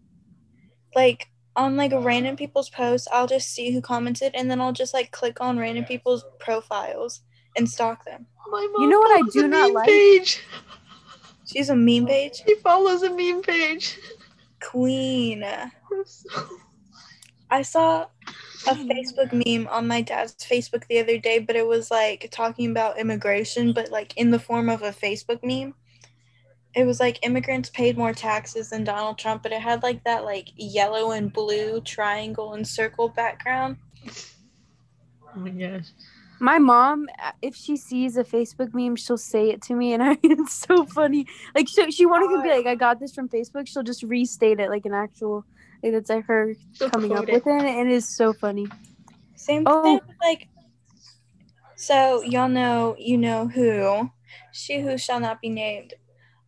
[0.96, 4.72] like on like a random people's posts i'll just see who commented and then i'll
[4.72, 7.20] just like click on random people's profiles
[7.56, 9.88] and stalk them My You know what I do not meme like?
[9.88, 10.40] Page.
[11.46, 13.98] she's a meme page She follows a meme page.
[14.60, 15.44] queen
[17.50, 18.06] I saw
[18.66, 22.70] a Facebook meme on my dad's Facebook the other day, but it was like talking
[22.70, 25.74] about immigration, but like in the form of a Facebook meme.
[26.74, 30.24] It was like immigrants paid more taxes than Donald Trump, but it had like that
[30.24, 33.76] like yellow and blue triangle and circle background.
[35.34, 35.86] Oh my gosh.
[36.40, 40.02] My mom, uh, if she sees a Facebook meme, she'll say it to me, and
[40.10, 41.26] I, it's so funny.
[41.54, 44.58] Like she, she won't even be like, "I got this from Facebook." She'll just restate
[44.58, 45.44] it like an actual,
[45.84, 47.34] like it's like her She'll coming up it.
[47.34, 48.66] with it, and it is so funny.
[49.36, 49.82] Same Oh.
[49.82, 50.48] thing like
[51.76, 54.10] so y'all know you know who.
[54.52, 55.94] She who shall not be named.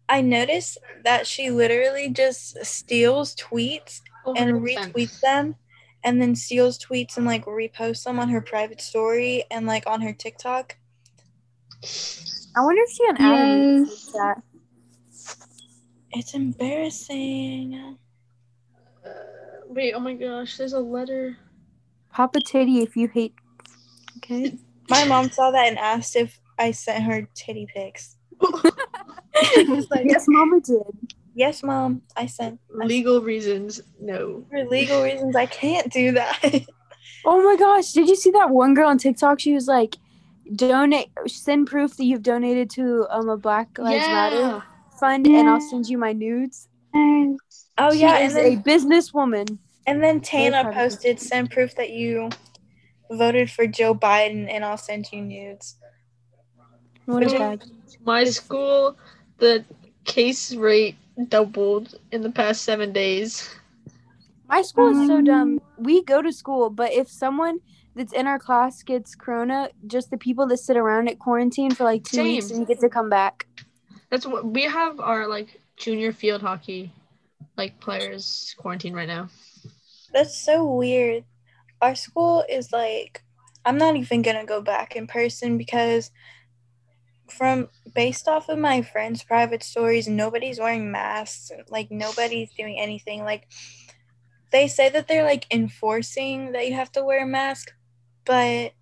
[0.09, 4.01] I noticed that she literally just steals tweets
[4.37, 4.63] and 100%.
[4.63, 5.57] retweets them
[6.05, 10.03] and then steals tweets and like reposts them on her private story and like on
[10.03, 10.77] her TikTok.
[12.57, 14.13] I wonder if she on Adam Yes.
[14.13, 14.43] that.
[16.13, 17.99] It's embarrassing.
[19.05, 19.09] Uh,
[19.67, 21.37] wait, oh my gosh, there's a letter.
[22.13, 23.35] Papa Titty, if you hate.
[24.19, 24.57] Okay.
[24.89, 28.17] My mom saw that and asked if I sent her titty pics.
[29.35, 30.83] I was like, yes, Mama did.
[31.35, 32.61] yes, mom, I sent.
[32.71, 34.45] Legal reasons, no.
[34.51, 36.65] For legal reasons, I can't do that.
[37.27, 37.93] Oh my gosh!
[37.93, 39.41] Did you see that one girl on TikTok?
[39.41, 39.97] She was like,
[40.57, 44.63] "Donate, send proof that you've donated to um a Black Lives Matter
[45.01, 47.67] fund, and I'll send you my nudes." Yes.
[47.79, 49.59] oh she yeah, is then, a businesswoman.
[49.87, 50.81] and then Tana proud of her.
[50.83, 52.29] posted send proof that you
[53.11, 55.77] voted for Joe Biden, and I'll send you nudes.
[57.07, 57.63] What a Which.
[58.05, 58.97] My school,
[59.39, 59.65] the
[60.05, 60.97] case rate
[61.29, 63.55] doubled in the past seven days.
[64.49, 65.61] My school is so Um, dumb.
[65.79, 67.61] We go to school, but if someone
[67.95, 71.85] that's in our class gets corona, just the people that sit around at quarantine for
[71.85, 73.47] like two weeks, and you get to come back.
[74.11, 76.93] That's what we have our like junior field hockey
[77.57, 79.29] like players quarantined right now.
[80.13, 81.25] That's so weird.
[81.81, 83.23] Our school is like,
[83.65, 86.11] I'm not even gonna go back in person because,
[87.35, 91.51] from based off of my friends' private stories, nobody's wearing masks.
[91.69, 93.25] Like nobody's doing anything.
[93.25, 93.49] Like
[94.53, 97.73] they say that they're like enforcing that you have to wear a mask,
[98.25, 98.73] but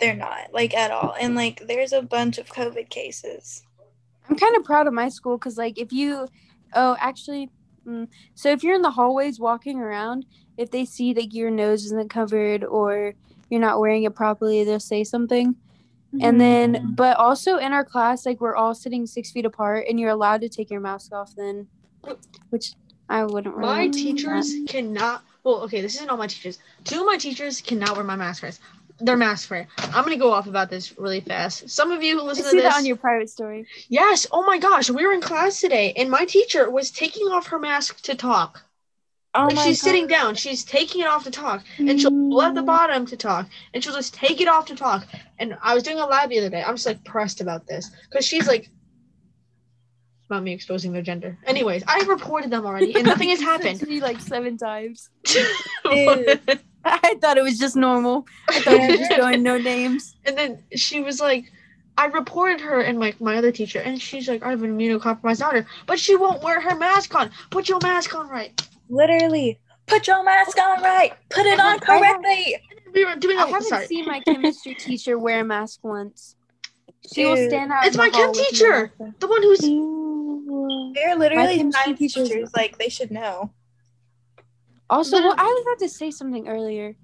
[0.00, 1.14] they're not like at all.
[1.18, 3.62] And like there's a bunch of COVID cases.
[4.28, 6.26] I'm kind of proud of my school because, like, if you,
[6.74, 7.50] oh, actually,
[7.86, 10.24] mm, so if you're in the hallways walking around,
[10.56, 13.14] if they see that your nose isn't covered or
[13.50, 15.56] you're not wearing it properly, they'll say something.
[16.20, 16.38] And mm-hmm.
[16.38, 20.10] then, but also in our class, like we're all sitting six feet apart, and you're
[20.10, 21.66] allowed to take your mask off then,
[22.50, 22.74] which
[23.08, 23.56] I wouldn't.
[23.56, 24.66] Really My teachers that.
[24.68, 25.24] cannot.
[25.42, 26.58] Well, okay, this isn't all my teachers.
[26.84, 28.42] Two of my teachers cannot wear my mask.
[28.42, 28.58] Right?
[29.00, 29.66] They're mask wear.
[29.78, 31.68] I'm gonna go off about this really fast.
[31.68, 33.66] Some of you who I listen see to this, that on your private story.
[33.88, 34.26] yes.
[34.30, 37.58] Oh my gosh, we were in class today, and my teacher was taking off her
[37.58, 38.62] mask to talk.
[39.34, 42.42] Oh like my she's sitting down, she's taking it off to talk, and she'll pull
[42.42, 42.66] at the mm.
[42.66, 45.06] bottom to talk, and she'll just take it off to talk.
[45.38, 46.62] And I was doing a lab the other day.
[46.62, 48.70] I'm just like pressed about this because she's like
[50.30, 51.36] about me exposing their gender.
[51.46, 53.80] Anyways, I reported them already, and nothing has happened.
[53.80, 55.10] to me like seven times.
[56.86, 58.26] I thought it was just normal.
[58.48, 60.14] I thought we were just going no names.
[60.24, 61.50] and then she was like,
[61.96, 65.38] I reported her and like my other teacher, and she's like, I have an immunocompromised
[65.38, 67.30] daughter, but she won't wear her mask on.
[67.50, 68.60] Put your mask on right.
[68.88, 71.12] Literally, put your mask on right.
[71.30, 72.56] Put it on correctly.
[72.92, 73.38] We were doing.
[73.38, 73.86] I a haven't sorry.
[73.86, 76.36] seen my chemistry teacher wear a mask once.
[77.12, 77.84] She will stand out.
[77.86, 78.92] It's my chem hall with no teacher.
[79.18, 82.50] the one who's They're literally chemistry science teacher's- teachers.
[82.56, 83.52] Like they should know.
[84.90, 86.94] Also, well, I was about to say something earlier.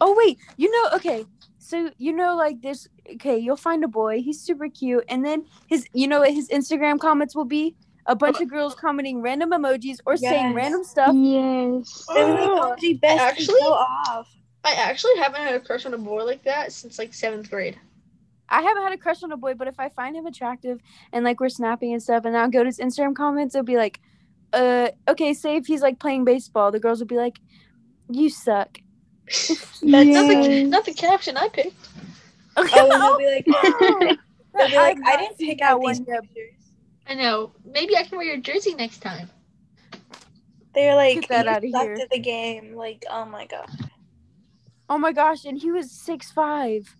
[0.00, 1.26] Oh wait, you know, okay.
[1.58, 2.88] So you know, like this.
[3.14, 4.22] Okay, you'll find a boy.
[4.22, 7.76] He's super cute, and then his, you know, what his Instagram comments will be
[8.10, 11.12] a bunch of girls commenting random emojis or saying random stuff.
[11.14, 12.04] Yes.
[12.12, 14.28] They're Oh, "OMG, best actually- off.
[14.64, 17.78] I actually haven't had a crush on a boy like that since like seventh grade.
[18.48, 20.80] I haven't had a crush on a boy, but if I find him attractive
[21.12, 23.76] and like we're snapping and stuff, and I'll go to his Instagram comments, it'll be
[23.76, 24.00] like,
[24.52, 27.38] uh, okay, say if he's like playing baseball, the girls will be like,
[28.10, 28.78] you suck.
[29.26, 31.88] That's not, the, not the caption I picked.
[32.56, 33.46] Oh, and they'll be like,
[34.54, 36.54] they'll be like, I've I didn't pick out these one pictures.
[37.10, 37.52] I know.
[37.64, 39.28] Maybe I can wear your jersey next time.
[40.74, 41.94] They're like, Get that you outta sucked here.
[42.04, 42.74] at the game.
[42.76, 43.68] Like, oh my god,
[44.88, 46.94] Oh my gosh, and he was six five.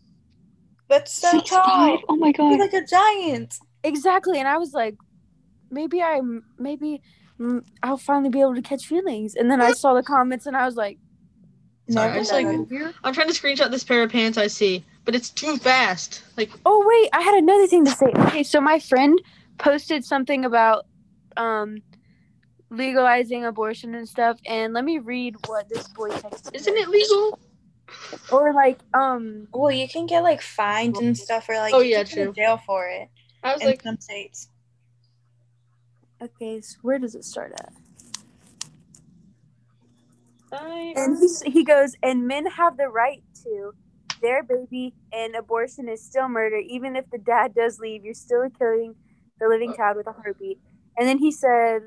[0.88, 1.64] that's so Six tall.
[1.64, 1.98] five.
[2.08, 2.50] Oh my god.
[2.50, 2.72] He's god.
[2.72, 3.54] like a giant.
[3.84, 4.96] Exactly, and I was like,
[5.70, 6.20] maybe I,
[6.58, 7.00] maybe
[7.40, 9.36] mm, I'll finally be able to catch feelings.
[9.36, 10.98] And then I saw the comments, and I was like,
[11.88, 12.94] Sorry, I Never like.
[13.04, 16.22] I'm trying to screenshot this pair of pants I see, but it's too fast.
[16.36, 18.12] Like oh wait, I had another thing to say.
[18.16, 19.20] Okay, so my friend
[19.60, 20.86] posted something about
[21.36, 21.82] um
[22.70, 26.54] legalizing abortion and stuff, and let me read what this boy texted.
[26.54, 27.38] Isn't it legal?
[28.30, 31.90] Or like um Well, you can get like fined and stuff, or like Oh, you
[31.90, 32.32] yeah, can true.
[32.32, 33.08] jail for it
[33.42, 34.48] I was in like, some states.
[36.22, 37.72] okay, so where does it start at?
[40.52, 43.72] I, And he, he goes, and men have the right to
[44.20, 46.56] their baby, and abortion is still murder.
[46.56, 48.96] Even if the dad does leave, you're still killing
[49.40, 50.58] the living child with a heartbeat.
[50.98, 51.82] And then he said,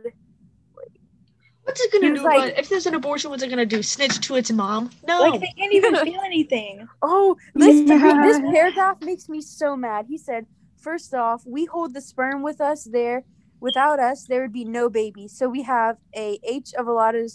[1.64, 2.24] what's it gonna do?
[2.24, 3.82] like- if there's an abortion, what's it gonna do?
[3.84, 4.90] Snitch to its mom?
[5.08, 5.20] No.
[5.22, 6.88] Like they can't even feel anything.
[7.02, 8.22] Oh, this, Yeah.
[8.24, 10.06] this paragraph makes me so mad.
[10.10, 10.46] He said,
[10.78, 13.24] first off, we hold the sperm with us there.
[13.60, 15.28] Without us, there would be no baby.
[15.30, 17.32] So we have a H of a lot of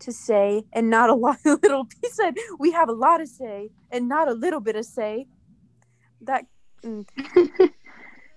[0.00, 1.86] to say and not a lot of little.
[2.02, 5.28] He said, we have a lot to say and not a little bit of say.
[6.22, 6.44] That.
[6.84, 7.06] mm.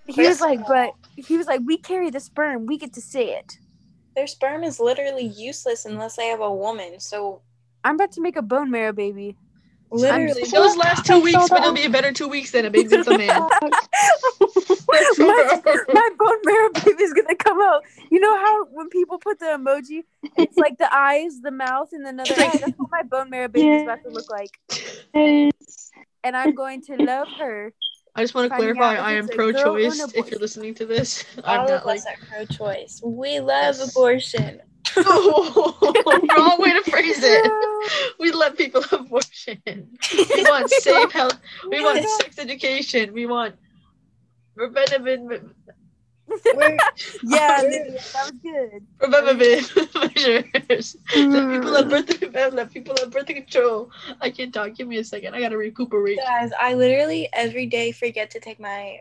[0.06, 2.66] he was like, but he was like, we carry the sperm.
[2.66, 3.58] We get to see it.
[4.14, 7.00] Their sperm is literally useless unless they have a woman.
[7.00, 7.42] So
[7.84, 9.36] I'm about to make a bone marrow baby.
[9.90, 12.96] literally, Those last two weeks, but it'll be a better two weeks than a baby
[12.96, 13.28] with a man.
[14.88, 15.60] my,
[15.92, 17.82] my bone marrow baby's gonna come out.
[18.10, 20.04] You know how when people put the emoji,
[20.36, 22.58] it's like the eyes, the mouth, and another eye.
[22.60, 24.50] That's what my bone marrow baby's about to look like.
[26.24, 27.72] And I'm going to love her.
[28.16, 30.14] I just want to clarify, I am it's a girl or an pro-choice.
[30.14, 31.98] If you're listening to this, I'm all not of like.
[31.98, 33.00] us are pro-choice.
[33.04, 33.90] We love Yes.
[33.90, 34.60] abortion.
[34.96, 37.52] wrong way to phrase it.
[38.18, 39.60] We let people have abortion.
[39.66, 41.38] We want safe health.
[41.70, 43.12] We want sex education.
[43.12, 43.56] We want
[44.56, 45.40] preventive We're,
[47.22, 48.86] Yeah, Lydia, that was good.
[48.98, 50.96] preventative measures.
[51.14, 53.90] Let people have birth let people have birth control.
[54.20, 54.74] I can't talk.
[54.74, 55.34] Give me a second.
[55.34, 56.18] I gotta recuperate.
[56.18, 59.00] guys, I literally every day forget to take my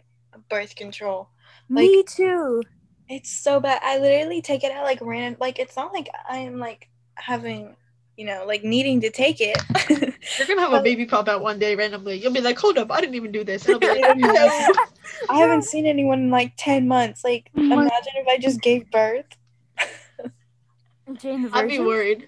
[0.49, 1.29] birth control.
[1.69, 2.63] Me too.
[3.07, 3.81] It's so bad.
[3.83, 5.37] I literally take it out like random.
[5.39, 7.75] Like it's not like I'm like having,
[8.17, 9.58] you know, like needing to take it.
[9.89, 12.17] You're gonna have a um, baby pop out one day randomly.
[12.17, 14.13] You'll be like, "Hold up, I didn't even do this." And I'll be like, I
[14.13, 14.73] "No."
[15.30, 17.23] I haven't seen anyone in like ten months.
[17.23, 19.25] Like Oh imagine if I just gave birth.
[21.13, 22.28] Jane the I'd be worried.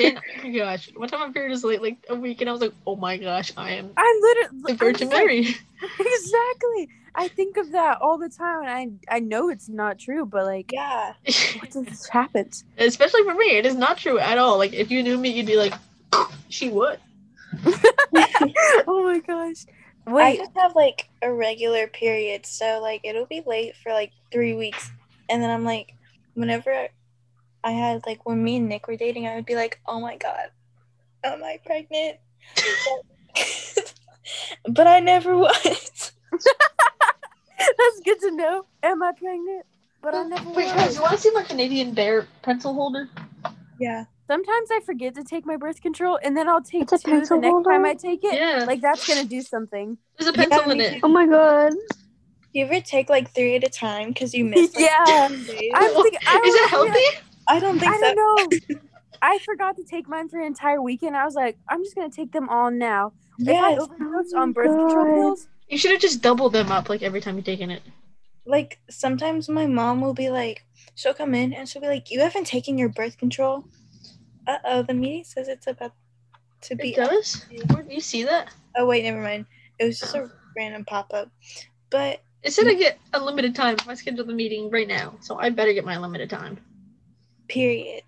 [0.00, 2.52] And, oh my gosh, one time my period was late, like a week, and I
[2.52, 5.38] was like, "Oh my gosh, I am I'm literally the I'm Virgin just like, Mary."
[6.00, 6.88] exactly.
[7.18, 10.44] I think of that all the time, and I I know it's not true, but
[10.44, 11.14] like, Yeah.
[11.24, 12.64] what if this happens?
[12.78, 14.58] Especially for me, it is not true at all.
[14.58, 15.72] Like if you knew me, you'd be like,
[16.48, 17.00] "She would."
[18.86, 19.64] oh my gosh.
[20.08, 24.54] I just have like a regular period, so like it'll be late for like three
[24.54, 24.90] weeks,
[25.28, 25.94] and then I'm like,
[26.34, 26.88] whenever
[27.64, 30.16] I had like when me and Nick were dating, I would be like, oh my
[30.16, 30.50] god,
[31.24, 32.18] am I pregnant?
[34.68, 36.12] but I never was.
[37.58, 38.64] that's good to know.
[38.82, 39.64] Am I pregnant?
[40.02, 43.08] But I never Wait, guys, you want to see my Canadian Bear pencil holder?
[43.78, 44.04] Yeah.
[44.28, 47.18] Sometimes I forget to take my birth control, and then I'll take It's two the
[47.18, 47.84] pencil next time?
[47.84, 48.34] I take it.
[48.34, 48.64] Yeah.
[48.66, 49.98] Like that's gonna do something.
[50.18, 51.00] There's a pencil Yeah, in it.
[51.02, 51.72] Oh my god.
[51.72, 54.74] Do you ever take like three at a time because you missed?
[54.74, 55.28] Like, Yeah.
[55.28, 55.70] days?
[55.74, 57.00] I'm thinking, I Is it don't know, healthy?
[57.48, 58.06] I don't think I so.
[58.06, 58.78] don't know.
[59.22, 61.16] I forgot to take mine for an entire weekend.
[61.16, 63.12] I was like, I'm just gonna take them all now.
[63.38, 66.70] If I overdose Oh on my birth control pills, You should have just doubled them
[66.70, 67.82] up like every time you're taking it.
[68.44, 72.20] like sometimes my mom will be like, she'll come in and she'll be like, "You
[72.20, 73.64] haven't taken your birth control."
[74.46, 75.92] Uh oh, the meeting says it's about
[76.62, 76.90] to be.
[76.92, 77.44] It does?
[77.72, 78.52] Where do you see that?
[78.76, 79.46] Oh wait, never mind.
[79.78, 81.30] It was just a random pop up.
[81.90, 85.36] But It said I get a limited time I schedule the meeting right now, so
[85.38, 86.58] I better get my limited time.
[87.48, 88.02] period.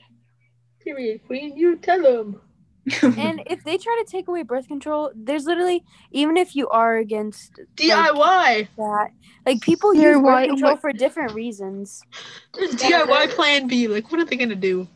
[0.81, 1.57] Period, queen.
[1.57, 2.41] You tell them.
[3.03, 6.97] And if they try to take away birth control, there's literally even if you are
[6.97, 8.69] against DIY.
[8.77, 9.11] that,
[9.47, 10.49] like people You're use birth right.
[10.51, 12.03] control What- for different reasons.
[12.55, 13.89] There's DIY plan B.
[13.89, 14.87] Like, what are they gonna do?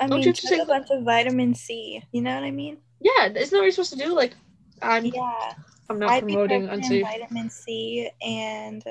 [0.00, 2.02] I Don't mean, you take a bunch of vitamin C.
[2.12, 2.78] You know what I mean?
[3.00, 4.14] Yeah, isn't that what you're supposed to do?
[4.14, 4.34] Like,
[4.82, 5.52] I'm, Yeah.
[5.90, 7.02] I'm not I'd promoting taking unsafe.
[7.04, 8.84] vitamin C and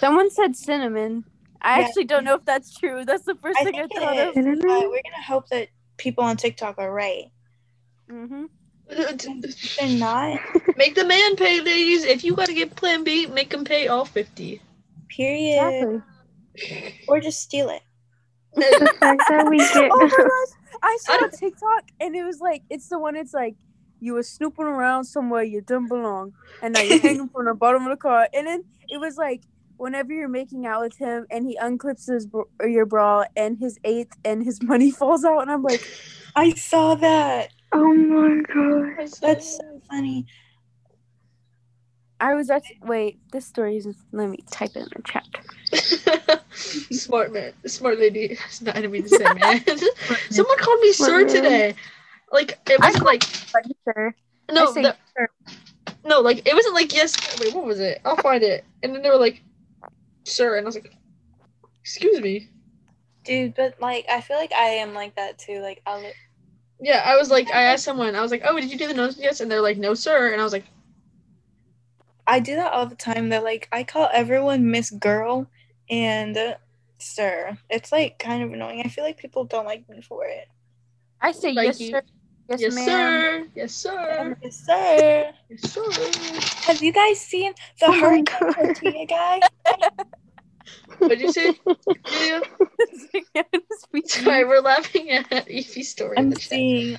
[0.00, 1.24] Someone said cinnamon.
[1.60, 1.86] I Yeah.
[1.86, 3.04] actually don't know if that's true.
[3.04, 4.28] That's the first I thing I thought it of.
[4.28, 4.34] is.
[4.34, 4.60] Cinnamon?
[4.66, 7.30] We're gonna hope that people on TikTok are right.
[8.10, 8.44] Mm-hmm.
[8.88, 10.40] They're not,
[10.76, 12.04] Make the man pay, ladies.
[12.04, 14.60] If you gotta get plan B, make him pay all 50.
[15.08, 16.02] period.
[16.56, 17.02] Exactly.
[17.08, 17.82] Or just steal it.
[18.54, 20.80] The fact that we get Oh my gosh!
[20.82, 23.16] I I saw a TikTok and it was like it's the one.
[23.16, 23.56] It's like
[24.00, 26.32] you were snooping around somewhere you don't belong,
[26.62, 28.28] and now you're hanging from the bottom of the car.
[28.32, 29.42] And then it was like
[29.78, 33.78] whenever you're making out with him and he unclips his br- your bra and his
[33.84, 35.86] eighth and his money falls out, and I'm like,
[36.34, 37.50] I saw that.
[37.72, 39.08] Oh my god.
[39.20, 40.26] That's so funny.
[42.18, 43.18] I was at wait.
[43.32, 43.86] This story is.
[44.12, 46.42] Let me type it in the chat.
[46.54, 48.38] smart man, smart lady.
[48.62, 49.62] No, I didn't mean to say man.
[50.30, 51.42] Someone called me Smart sir man.
[51.42, 51.74] today.
[52.32, 54.14] Like it wasn't like Buddy, sir.
[54.50, 55.28] no, I say, the- sir.
[56.04, 57.38] no, like it wasn't like yes.
[57.38, 58.00] Wait, what was it?
[58.06, 58.64] I'll find it.
[58.82, 59.42] And then they were like,
[60.26, 60.92] sir, and I was like,
[61.82, 62.48] excuse me.
[63.24, 65.60] Dude, but like I feel like I am like that too.
[65.60, 66.02] Like I'll
[66.80, 68.94] Yeah, I was like, I asked someone, I was like, oh, did you do the
[68.94, 69.40] nose yes?
[69.40, 70.32] And they're like, no, sir.
[70.32, 70.64] And I was like,
[72.26, 73.30] I do that all the time.
[73.30, 75.46] That like I call everyone Miss Girl
[75.88, 76.54] and uh,
[76.98, 77.58] Sir.
[77.70, 78.82] It's like kind of annoying.
[78.84, 80.48] I feel like people don't like me for it.
[81.20, 82.02] I say Like yes, you- sir.
[82.48, 82.86] Yes, yes, ma'am.
[82.86, 83.46] sir.
[83.56, 84.36] Yes, sir.
[84.42, 85.32] Yes, sir.
[85.50, 86.62] Yes, sir.
[86.66, 89.40] Have you guys seen the Oh my hurricane tortilla guy?
[90.98, 91.58] What'd you say?
[92.22, 92.40] Yeah.
[94.06, 96.16] Sorry, we're laughing at Evie's story.
[96.18, 96.96] I'm seeing.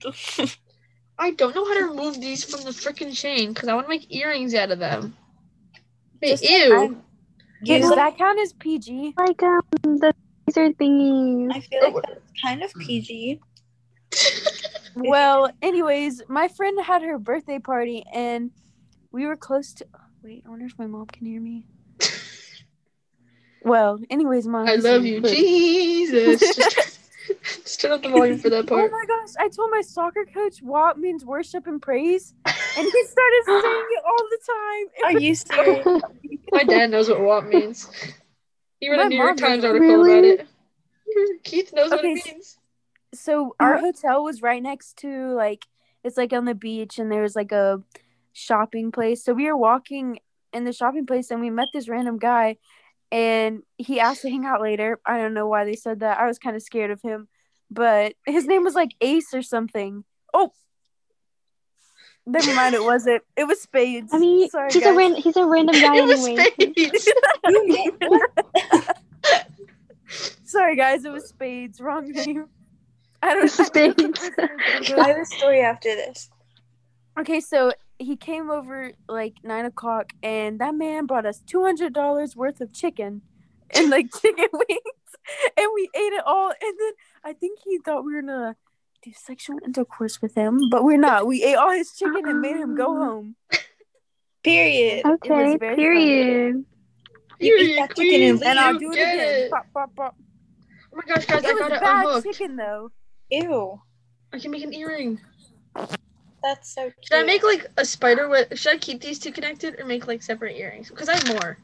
[1.18, 3.90] I don't know how to remove these from the freaking chain because I want to
[3.90, 5.16] make earrings out of them.
[6.20, 6.74] Wait, Just- ew.
[6.78, 7.02] I'm-
[7.64, 9.14] Does that count as PG?
[9.16, 10.12] Like um the
[10.48, 11.50] laser thingies.
[11.52, 13.40] I feel like that's kind of PG.
[14.94, 18.50] Well, anyways, my friend had her birthday party and
[19.10, 19.86] we were close to.
[20.22, 21.66] Wait, I wonder if my mom can hear me.
[23.64, 24.66] Well, anyways, mom.
[24.68, 26.40] I love you, Jesus.
[26.40, 26.98] Just,
[27.62, 28.80] just turn up the volume for that part.
[28.82, 29.34] Oh my gosh!
[29.38, 34.02] I told my soccer coach what means worship and praise, and he started saying it
[34.04, 34.86] all the time.
[34.96, 36.02] It Are was- you serious?
[36.50, 37.88] My dad knows what WAP means.
[38.80, 40.46] He read My a New York Times article about it.
[41.44, 42.58] Keith knows what it means.
[43.14, 43.86] So our Uh-huh.
[43.86, 45.66] hotel was right next to like
[46.04, 47.82] it's like on the beach, and there was like a
[48.32, 49.22] shopping place.
[49.24, 50.18] So we were walking
[50.52, 52.56] in the shopping place, and we met this random guy,
[53.12, 55.00] and he asked to hang out later.
[55.06, 56.18] I don't know why they said that.
[56.18, 57.28] I was kind of scared of him,
[57.70, 60.04] but his name was like Ace or something.
[60.34, 60.52] Oh.
[62.24, 63.22] Never mind, it wasn't.
[63.36, 64.14] It was Spades.
[64.14, 64.92] I mean, Sorry, he's guys.
[64.94, 66.46] a ran- he's a random guy It was anyway.
[66.60, 67.08] Spades.
[70.44, 71.80] Sorry, guys, it was Spades.
[71.80, 72.46] Wrong name.
[73.22, 74.30] I don't Spades.
[74.38, 76.28] I have a story after this.
[77.18, 81.92] okay, so he came over like nine o'clock, and that man brought us two hundred
[81.92, 83.22] dollars worth of chicken
[83.70, 85.10] and like chicken wings,
[85.56, 86.48] and we ate it all.
[86.50, 86.92] And then
[87.24, 88.56] I think he thought we were gonna
[89.04, 91.26] do sexual intercourse with him, but we're not.
[91.26, 93.36] We ate all his chicken and made him go home.
[94.42, 95.06] Period.
[95.06, 96.64] Okay, period.
[97.38, 98.42] You eat that chicken and.
[98.42, 99.28] And I'll do it get again.
[99.44, 99.50] it.
[99.50, 100.16] Pop, pop, pop.
[100.92, 102.26] Oh my gosh, guys, I It was got it bad unhooked.
[102.26, 102.90] chicken though.
[103.32, 103.80] Ew.
[104.32, 105.18] I can make an earring.
[106.42, 106.94] That's so cute.
[107.06, 108.58] Should I make like a spider with?
[108.58, 110.90] Should I keep these two connected or make like separate earrings?
[110.90, 111.58] Because I have more.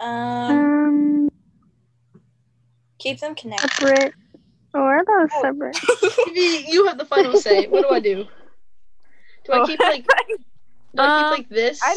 [0.00, 1.28] um Um,
[2.98, 3.70] keep them connected?
[3.70, 4.14] separate.
[4.74, 5.42] Or are those Oh.
[5.42, 5.78] separate?
[6.72, 7.66] You have the final say.
[7.66, 8.26] What do I do?
[9.44, 9.66] Do I Oh.
[9.66, 10.04] keep like?
[10.94, 11.80] Do I Um, keep like this?
[11.82, 11.96] I-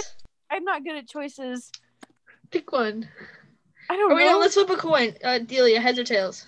[0.52, 1.72] I'm not good at choices.
[2.52, 3.10] Pick one.
[3.90, 4.34] I don't Or wait, know.
[4.34, 5.16] no, let's flip a coin.
[5.24, 6.48] Uh, Delia, heads or tails?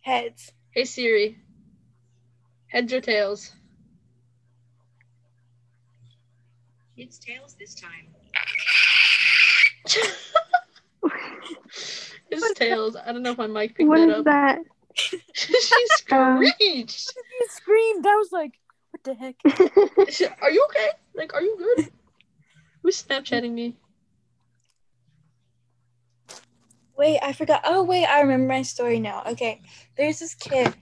[0.00, 0.52] Heads.
[0.72, 1.36] Hey Siri.
[2.68, 3.50] Heads or tails?
[6.96, 8.06] It's tails this time.
[12.30, 12.94] it's tails.
[12.94, 14.24] I don't know if my mic picked What that is up.
[14.26, 14.58] that?
[15.32, 17.14] she screeched.
[17.40, 18.06] You screamed.
[18.06, 18.52] I was like,
[18.92, 19.34] what the heck?
[20.40, 20.90] Are you okay?
[21.14, 21.90] Like, are you good?
[22.82, 23.76] Who's Snapchatting me?
[27.00, 27.62] Wait, I forgot.
[27.64, 29.22] Oh, wait, I remember my story now.
[29.28, 29.62] Okay,
[29.96, 30.74] there's this kid,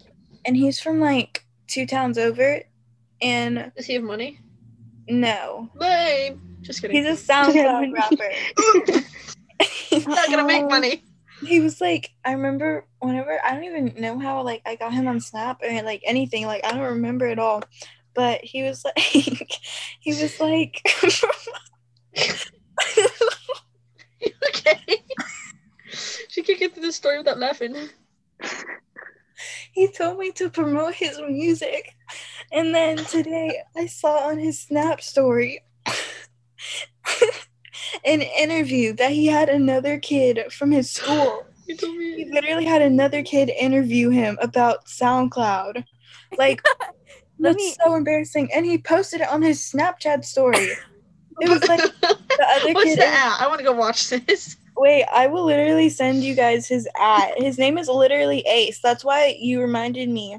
[0.44, 2.60] and he's from like two towns over,
[3.22, 4.40] and Does he have money?
[5.08, 6.40] no, Lame.
[6.60, 6.96] Just kidding.
[6.96, 9.00] he's a SoundCloud rapper.
[9.62, 11.04] He's not gonna make money.
[11.40, 15.06] he was like, I remember whenever I don't even know how like I got him
[15.06, 16.46] on Snap or like anything.
[16.46, 17.62] Like I don't remember at all,
[18.14, 19.52] but he was like,
[20.00, 20.82] he was like.
[24.48, 25.04] okay.
[26.38, 27.74] She can't get through the story without laughing.
[29.72, 31.96] he told me to promote his music.
[32.52, 35.62] And then today I saw on his Snap story
[38.04, 41.44] an interview that he had another kid from his school.
[41.66, 45.84] You told He literally had another kid interview him about SoundCloud.
[46.36, 46.62] Like,
[47.40, 48.48] that's me- so embarrassing.
[48.54, 50.68] And he posted it on his Snapchat story.
[51.40, 52.98] It was like the other What's kid.
[53.00, 53.40] the at?
[53.40, 54.56] I want to go watch this.
[54.80, 57.38] Wait, I will literally send you guys his at.
[57.38, 58.80] His name is literally Ace.
[58.80, 60.38] That's why you reminded me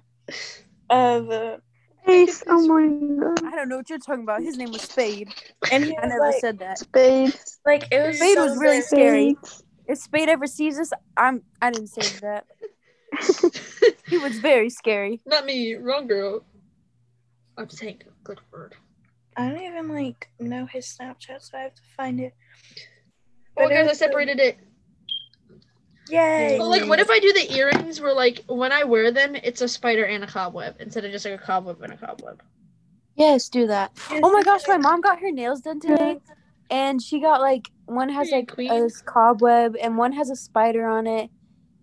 [0.89, 1.29] of.
[1.29, 1.57] Uh,
[2.07, 2.43] Ace.
[2.47, 3.45] Oh my god.
[3.45, 4.41] I don't know what you're talking about.
[4.41, 5.29] His name was Spade.
[5.71, 6.79] and he I never like, said that.
[6.79, 7.59] Spades.
[7.65, 8.15] like it was.
[8.15, 8.85] Spade so was really good.
[8.87, 9.37] scary.
[9.87, 11.43] If Spade ever sees this, I'm.
[11.61, 12.45] I didn't say that.
[14.09, 15.21] He was very scary.
[15.27, 15.75] Not me.
[15.75, 16.43] Wrong girl.
[17.57, 18.75] I'm saying a good word.
[19.37, 22.33] I don't even like know his Snapchat, so I have to find it.
[23.59, 24.57] Oh, guys, I separated it.
[26.09, 26.55] Yay!
[26.57, 29.61] But like, what if I do the earrings where like when I wear them, it's
[29.61, 32.41] a spider and a cobweb instead of just like a cobweb and a cobweb.
[33.15, 33.91] Yes, do that.
[34.09, 36.19] Oh my gosh, my mom got her nails done today,
[36.69, 38.71] and she got like one has like queen.
[38.71, 41.29] a cobweb and one has a spider on it.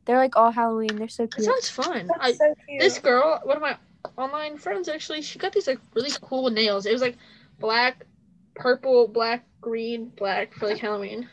[0.07, 0.97] They're like all Halloween.
[0.97, 1.47] They're so That cute.
[1.47, 2.07] sounds fun.
[2.07, 2.81] That's I, so cute.
[2.81, 3.77] this girl, one of my
[4.16, 6.87] online friends, actually, she got these like really cool nails.
[6.87, 7.16] It was like
[7.61, 8.07] black,
[8.55, 11.29] purple, black, green, black for like Halloween.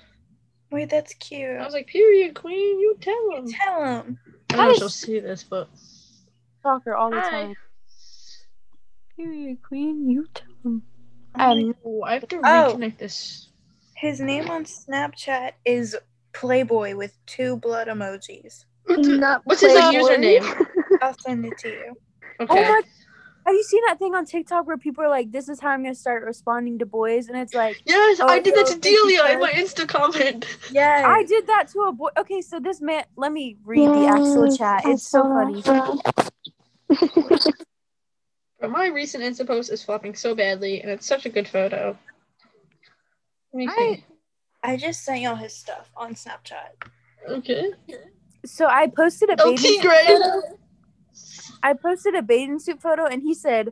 [0.74, 1.60] Wait, that's cute.
[1.60, 3.60] I was like, period, queen, you tell them.
[3.62, 4.20] Tell him.
[4.52, 5.70] I don't know if she'll see this, but
[6.62, 7.22] Stalker all the Hi.
[7.22, 7.56] time.
[9.18, 10.10] Period, queen.
[10.10, 10.84] You tell 'em.
[11.36, 12.80] Oh my- Um, oh, I have to Oh.
[12.80, 13.50] reconnect this.
[13.96, 15.98] his name on Snapchat is
[16.34, 18.66] Playboy with two blood emojis.
[18.98, 20.46] Not What's his, like, username?
[21.02, 21.96] I'll send it to you.
[22.50, 22.68] Oh Okay.
[22.68, 22.82] my!
[23.46, 25.84] Have you seen that thing on TikTok where people are like, "This is how I'm
[25.84, 29.26] gonna start responding to boys," and it's like, yes, Oh, I did that to Delia
[29.34, 30.46] in my Insta comment.
[30.72, 31.04] Yeah.
[31.06, 32.10] I did that to a boy.
[32.18, 34.84] Okay, so this man, let me read the actual chat.
[34.86, 35.62] It's so funny.
[38.60, 41.98] But my recent Insta post is flopping so badly, and it's such a good photo.
[43.52, 44.06] Let me see.
[44.64, 46.82] I just sent y'all his stuff on Snapchat.
[47.28, 47.72] Okay.
[48.46, 49.52] So I posted a baby.
[49.52, 50.08] LT suit grade.
[50.08, 50.42] photo.
[51.64, 53.72] I posted a bathing suit photo, and he said,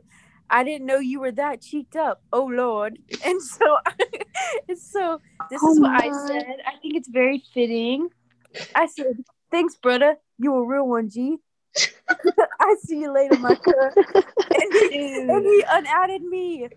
[0.50, 2.98] "I didn't know you were that cheeked up." Oh Lord!
[3.24, 3.76] And so,
[4.68, 5.20] and so
[5.50, 6.56] this is Oh what I said.
[6.66, 8.08] I think it's very fitting.
[8.74, 10.16] I said, "Thanks, brother.
[10.38, 11.36] You a real one, G."
[12.60, 13.94] I see you later, my cuz.
[14.54, 16.68] And he, and he unadded me.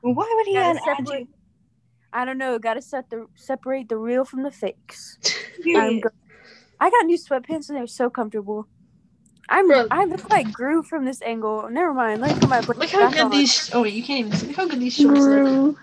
[0.00, 1.28] Why would he Gotta unadd separate-
[2.12, 2.58] I don't know.
[2.58, 5.18] Got to set the separate the real from the fakes.
[6.00, 6.10] Go-
[6.80, 8.68] I got new sweatpants and they're so comfortable.
[9.48, 9.86] I'm Bro.
[9.90, 11.68] I look like Gru from this angle.
[11.70, 12.20] Never mind.
[12.20, 13.30] Let me put my Look how good on.
[13.30, 13.70] these.
[13.74, 14.46] Oh wait, you can't even see.
[14.48, 15.28] Look how good these shorts look.
[15.28, 15.78] Brew.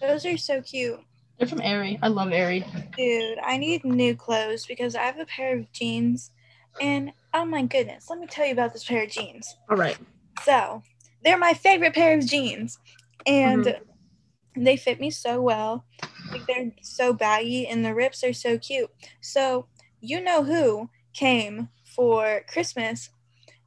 [0.00, 1.00] Those are so cute.
[1.38, 1.98] They're from Aerie.
[2.02, 2.66] I love Aerie.
[2.96, 6.32] Dude, I need new clothes because I have a pair of jeans.
[6.80, 9.56] And oh my goodness, let me tell you about this pair of jeans.
[9.70, 9.96] All right.
[10.44, 10.82] So,
[11.24, 12.78] they're my favorite pair of jeans.
[13.26, 14.64] And mm-hmm.
[14.64, 15.84] they fit me so well.
[16.30, 18.90] Like they're so baggy and the rips are so cute.
[19.20, 19.66] So,
[20.00, 23.10] you know who came for Christmas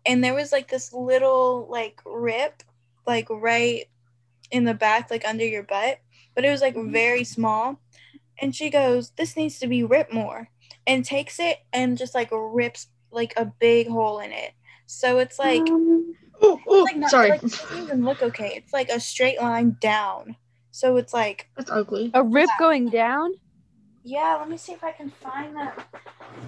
[0.06, 2.64] and there was like this little like rip
[3.06, 3.88] like right
[4.52, 6.00] in the back like under your butt,
[6.34, 7.80] but it was like very small.
[8.42, 10.50] And she goes, "This needs to be ripped more."
[10.88, 14.54] And takes it and just like rips like a big hole in it.
[14.86, 17.30] So it's like Um, Oh, oh, Like not, sorry.
[17.32, 18.54] like, it doesn't even look okay.
[18.56, 20.38] It's like a straight line down.
[20.72, 22.12] So it's like, That's ugly.
[22.14, 23.34] A rip going down.
[24.04, 24.38] Yeah.
[24.40, 25.88] Let me see if I can find that.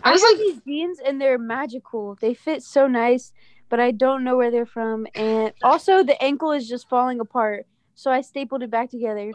[0.03, 2.17] I I was have like, these jeans and they're magical.
[2.19, 3.31] They fit so nice,
[3.69, 5.07] but I don't know where they're from.
[5.15, 7.65] And also, the ankle is just falling apart.
[7.95, 9.31] So I stapled it back together.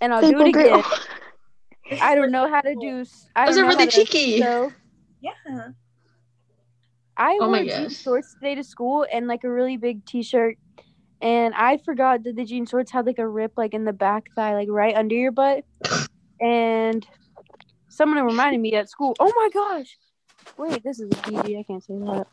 [0.00, 0.86] And I'll do it Stapled it.
[1.90, 2.00] again.
[2.00, 3.00] I don't know how to do.
[3.00, 4.40] s- I those are really how to cheeky.
[4.40, 4.72] sew.
[5.20, 5.32] Yeah.
[7.16, 10.56] I Oh wore my jean shorts today to school and like a really big t-shirt,
[11.20, 14.26] and I forgot that the jean shorts had like a rip like in the back
[14.36, 15.64] thigh, like right under your butt.
[16.40, 17.06] And
[17.88, 19.14] someone reminded me at school.
[19.18, 19.96] Oh my gosh!
[20.56, 21.58] Wait, this is a PG.
[21.58, 22.26] I can't say that.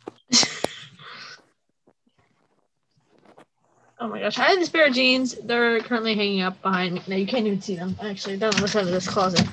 [3.99, 5.35] oh my gosh, I have this pair of jeans.
[5.35, 7.01] They're currently hanging up behind me.
[7.07, 7.95] No, you can't even see them.
[8.01, 9.47] Actually, they're on the side of this closet.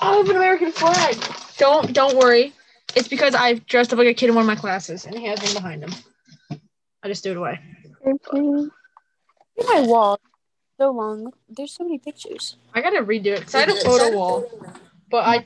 [0.00, 1.16] I have an American flag.
[1.58, 2.52] Don't don't worry.
[2.96, 5.26] It's because I've dressed up like a kid in one of my classes, and he
[5.26, 5.92] has one behind him.
[7.02, 7.60] I just threw it away.
[8.06, 8.70] Airplane.
[9.56, 10.20] Look at my wall.
[10.78, 11.32] So long.
[11.48, 12.56] There's so many pictures.
[12.74, 14.44] I gotta redo it because I had a photo wall,
[15.10, 15.44] but I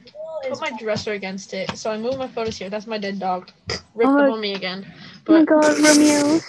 [0.49, 2.71] put my dresser against it, so I moved my photos here.
[2.71, 3.51] That's my dead dog.
[3.95, 4.91] Ripped Oh my- them on me again.
[5.29, 6.41] Oh my god, Romeo.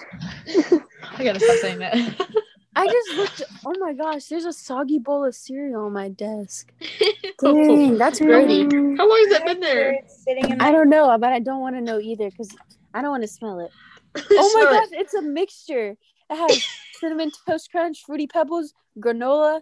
[1.18, 1.96] I gotta stop saying that.
[2.76, 3.42] I just looked.
[3.66, 4.28] Oh my gosh!
[4.28, 6.72] There's a soggy bowl of cereal on my desk.
[7.42, 8.66] Dang, that's Brody.
[8.68, 8.96] pretty.
[8.96, 10.00] How long has that been there?
[10.08, 12.56] Sitting in I don't know, but I don't want to know either because
[12.94, 13.72] I don't want to smell it.
[14.16, 14.22] Oh
[14.54, 15.98] my Smell gosh, it's a mixture.
[16.30, 16.64] It has
[17.00, 19.62] cinnamon toast crunch, fruity pebbles, granola,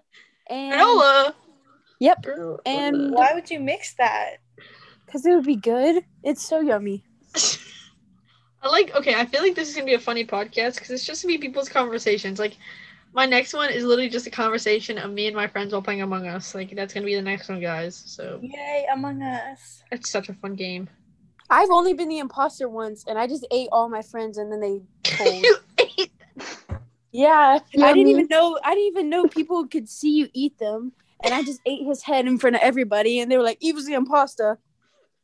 [0.50, 1.34] and Granola.
[2.00, 2.58] Yep, Granola.
[2.66, 4.38] and Why would you mix that?
[5.06, 6.04] because it would be good.
[6.24, 7.04] It's so yummy.
[8.62, 8.94] I like.
[8.96, 11.34] Okay, I feel like this is gonna be a funny podcast because it's just gonna
[11.34, 12.40] be people's conversations.
[12.40, 12.58] Like,
[13.14, 16.02] my next one is literally just a conversation of me and my friends all playing
[16.02, 16.54] Among Us.
[16.56, 17.96] Like, that's gonna be the next one, guys.
[18.06, 19.84] So Yay, Among Us.
[19.92, 20.90] it's such a fun game.
[21.50, 24.60] I've only been the imposter once, and I just ate all my friends, and then
[24.60, 25.44] they told.
[25.44, 26.12] you ate.
[27.18, 28.60] Yeah, I didn't even know.
[28.64, 30.92] I didn't even know people could see you eat them,
[31.24, 33.88] and I just ate his head in front of everybody, and they were like, "Eva's
[33.88, 34.60] the imposter."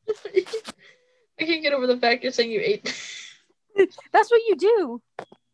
[0.35, 2.83] I can't get over the fact you're saying you ate.
[4.11, 5.01] That's what you do.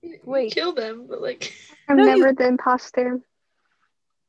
[0.02, 0.54] You Wait.
[0.54, 1.54] kill them, but like
[1.90, 3.20] I'm No, you- never the imposter.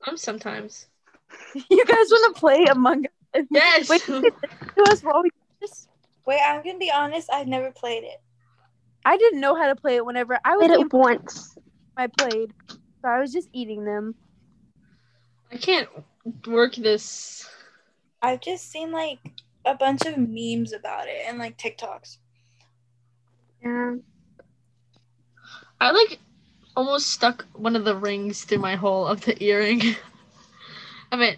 [0.05, 0.87] I'm sometimes.
[1.71, 3.07] You guys want to play Among
[3.37, 3.45] Us?
[3.53, 3.89] Yes.
[3.89, 4.25] Wait, to
[4.89, 5.87] us while we do this?
[6.27, 7.31] Wait, I'm gonna be honest.
[7.33, 8.21] I've never played it.
[9.05, 11.57] I didn't know how to play it whenever I was Did it once.
[11.97, 14.15] I played, so I was just eating them.
[15.53, 15.89] I can't
[16.47, 17.49] work this.
[18.23, 19.19] I've just seen like
[19.65, 22.19] a bunch of memes about it and like TikToks.
[23.63, 23.97] Yeah.
[25.81, 26.19] I like
[26.77, 29.83] almost stuck one of the rings through my hole of the earring.
[31.13, 31.37] I mean,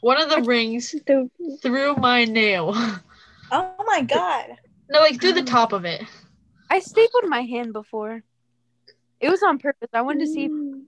[0.00, 0.94] one of the rings
[1.62, 2.74] through my nail.
[3.50, 4.56] Oh my god.
[4.90, 6.02] No, like through the um, top of it.
[6.70, 8.22] I stapled my hand before.
[9.22, 9.88] It was on purpose.
[9.94, 10.82] I wanted to see if mm.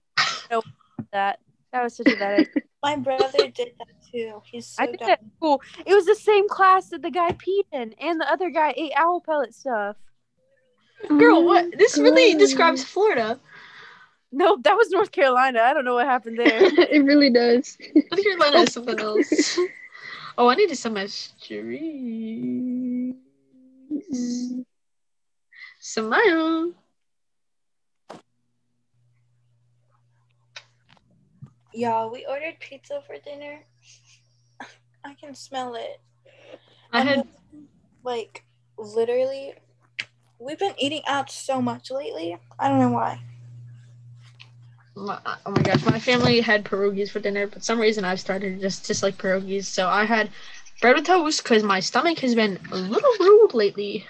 [1.12, 1.39] that.
[1.72, 2.62] That was such a bad idea.
[2.82, 4.43] My brother did that too.
[4.45, 5.09] He's so I did dumb.
[5.09, 5.62] that at school.
[5.87, 8.93] It was the same class that the guy peed in, and the other guy ate
[8.97, 9.97] owl pellet stuff.
[11.09, 11.64] Girl, what?
[11.64, 12.39] Oh this really God.
[12.39, 13.41] describes Florida.
[14.30, 15.61] No, that was North Carolina.
[15.61, 16.61] I don't know what happened there.
[16.91, 17.78] it really does.
[17.95, 19.59] North Carolina is something else.
[20.37, 21.57] Oh, I need to sell my streets.
[25.80, 26.72] Smile.
[31.75, 33.64] Y'all, we ordered pizza for dinner.
[35.05, 36.01] I can smell it.
[36.93, 37.68] I had then,
[38.05, 38.45] like
[38.79, 39.55] literally
[40.39, 42.39] we've been eating out so much lately.
[42.61, 43.20] I don't know why.
[44.95, 48.61] my, oh my gosh, my family had pierogies for dinner, but some reason I've started
[48.61, 49.64] just just like pierogies.
[49.64, 50.31] So I had
[50.81, 54.07] bread with toast because my stomach has been a little rude lately.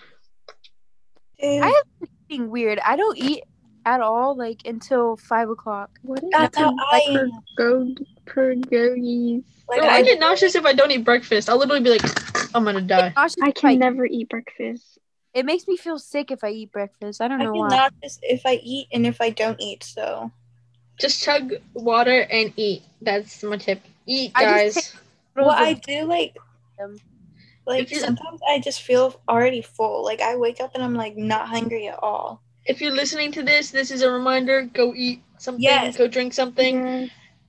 [1.41, 2.79] Dude, I have eating weird.
[2.81, 3.45] I don't eat
[3.85, 5.91] at all like until five o'clock.
[6.03, 7.31] What is that's how I am.
[7.57, 7.95] Go
[8.27, 9.45] pergogies.
[9.69, 11.49] Like Girl, I, I get nauseous if I don't eat breakfast.
[11.49, 13.13] I'll literally be like, I'm gonna die.
[13.17, 14.99] Nauseous I can eat- never eat breakfast.
[15.33, 17.21] It makes me feel sick if I eat breakfast.
[17.21, 17.69] I don't I know get why.
[17.69, 19.83] nauseous if I eat and if I don't eat.
[19.83, 20.31] So
[21.01, 22.83] Just chug water and eat.
[23.03, 23.81] That's my tip.
[24.07, 24.75] Eat, I guys.
[24.75, 24.97] just
[25.35, 26.37] well, I do like
[26.79, 26.99] them.
[27.67, 30.05] like sometimes I just feel already full.
[30.05, 32.43] Like I wake up and I'm like not hungry at all.
[32.67, 34.63] If you're listening to this, this is a reminder.
[34.73, 35.63] Go eat something.
[35.63, 35.97] Yes.
[35.97, 36.87] Go drink something.
[36.87, 37.07] Yeah.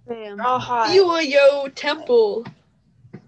[0.08, 0.42] Bam.
[0.42, 0.94] All hot.
[0.94, 2.46] You are yo temple.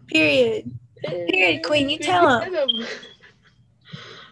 [0.07, 0.71] Period.
[1.03, 2.53] Period, Queen, you tell 'em.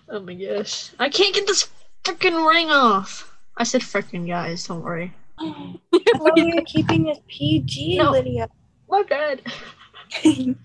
[0.08, 0.91] Oh my gosh.
[0.99, 1.68] I can't get this
[2.03, 3.36] freaking ring off.
[3.58, 5.12] I said freaking guys, don't worry.
[5.41, 8.12] well, we are keeping this PG, No.
[8.12, 8.47] Lydia.
[8.88, 9.41] My bad.
[10.24, 10.56] Get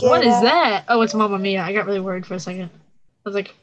[0.00, 0.42] what is out.
[0.42, 0.84] that?
[0.88, 1.62] Oh, it's Mamma Mia.
[1.62, 2.70] I got really worried for a second.
[2.72, 3.54] I was like,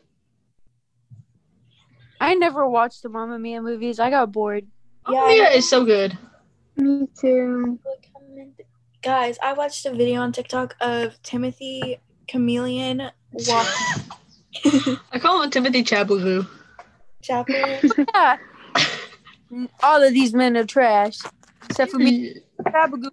[2.19, 3.99] I never watched the Mamma Mia movies.
[3.99, 4.65] I got bored.
[5.09, 6.17] Yeah, oh, Mia is so good.
[6.75, 7.79] Me too.
[9.01, 14.97] Guys, I watched a video on TikTok of Timothée Chalamet walking.
[15.11, 16.47] I call him Timothy Chablagoo.
[17.21, 17.55] Chapel.
[18.13, 18.37] Yeah.
[19.83, 21.19] All of these men are trash,
[21.65, 22.35] except for me.
[22.67, 23.09] Chabagoo.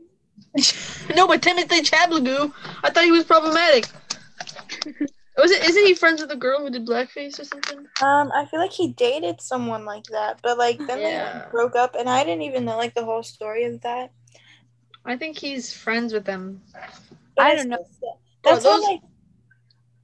[1.15, 2.53] no, but Timothy Chablagoo,
[2.83, 3.87] I thought he was problematic.
[5.37, 5.65] Was it?
[5.65, 7.79] Isn't he friends with the girl who did blackface or something?
[8.03, 11.33] Um, I feel like he dated someone like that, but like then Yeah.
[11.45, 14.13] they broke up, and I didn't even know like the whole story of that.
[15.05, 16.63] I think he's friends with them.
[17.37, 17.85] But I don't know.
[18.45, 19.01] That's Bro, why, those- like,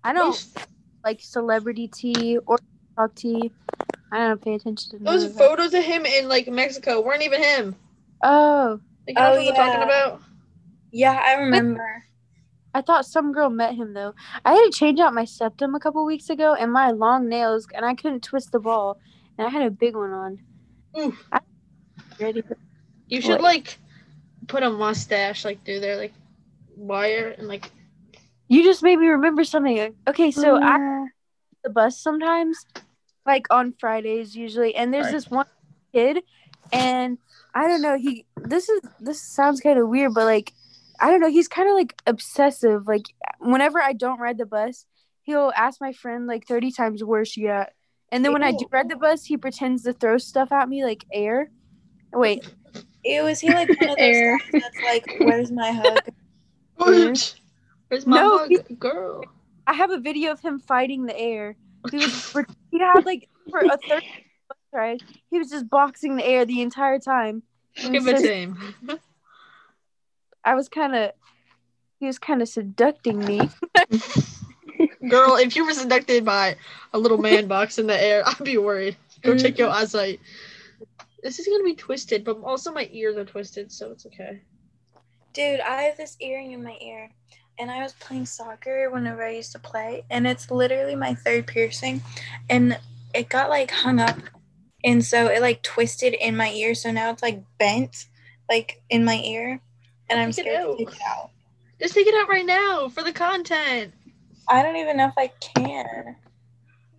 [0.02, 0.54] I don't Those,
[1.04, 2.58] like celebrity tea or
[2.98, 3.52] talk tea.
[4.12, 7.40] I don't pay attention to those of photos of him in like Mexico weren't even
[7.42, 7.76] him.
[8.24, 9.84] Oh, Like, you know Oh, what we're talking yeah.
[9.84, 10.20] about?
[10.90, 12.04] yeah, I remember.
[12.74, 14.14] I thought some girl met him though.
[14.44, 17.66] I had to change out my septum a couple weeks ago, and my long nails,
[17.74, 18.98] and I couldn't twist the ball,
[19.38, 20.38] and I had a big one on.
[20.98, 21.26] Oof.
[21.32, 21.40] I,
[22.20, 22.42] ready?
[22.42, 22.56] For,
[23.08, 23.42] You should What?
[23.42, 23.78] like
[24.46, 26.12] put a mustache like through there, like
[26.76, 27.70] wire and like
[28.48, 29.94] you just made me remember something.
[30.08, 31.06] Okay, so I
[31.62, 32.64] the bus sometimes,
[33.26, 35.12] like on Fridays usually, and there's Right.
[35.12, 35.46] this one
[35.92, 36.22] kid,
[36.72, 37.18] and
[37.54, 37.96] I don't know.
[37.98, 40.52] He this is this sounds kind of weird, but like
[41.00, 41.30] I don't know.
[41.30, 42.86] He's kind of like obsessive.
[42.86, 43.06] Like
[43.38, 44.86] whenever I don't ride the bus,
[45.22, 47.72] he'll ask my friend like thirty times where she at,
[48.12, 50.84] and then when I do ride the bus, he pretends to throw stuff at me
[50.84, 51.50] like air.
[52.12, 52.46] Wait,
[53.04, 54.38] Ew, is he like one of those Air.
[54.52, 56.00] that's like, "Where's my hug?"
[56.76, 59.24] Where's my No, mug, he- girl?
[59.66, 61.56] I have a video of him fighting the air.
[61.90, 62.32] He was
[62.70, 64.02] he had like for a third
[64.48, 67.42] bus ride, he was just boxing the air the entire time.
[67.78, 68.58] Okay, And but so- same.
[70.44, 71.12] I was kind of,
[71.98, 73.40] he was kind of seducting me.
[75.08, 76.56] Girl, if you were seducted by
[76.92, 78.96] a little man box in the air, I'd be worried.
[79.22, 79.82] Go check your mm-hmm.
[79.82, 80.20] eyesight.
[81.22, 84.40] This is gonna be twisted, but also my ears are twisted, so it's okay.
[85.32, 87.10] Dude, I have this earring in my ear,
[87.58, 91.46] and I was playing soccer whenever I used to play, and it's literally my third
[91.46, 92.02] piercing,
[92.48, 92.78] and
[93.14, 94.18] it got like hung up,
[94.82, 98.06] and so it like twisted in my ear, so now it's like bent,
[98.48, 99.60] like in my ear,
[100.10, 101.30] and I'm Take scared to take it out.
[101.80, 103.94] Just take it out right now for the content.
[104.48, 106.16] I don't even know if I can.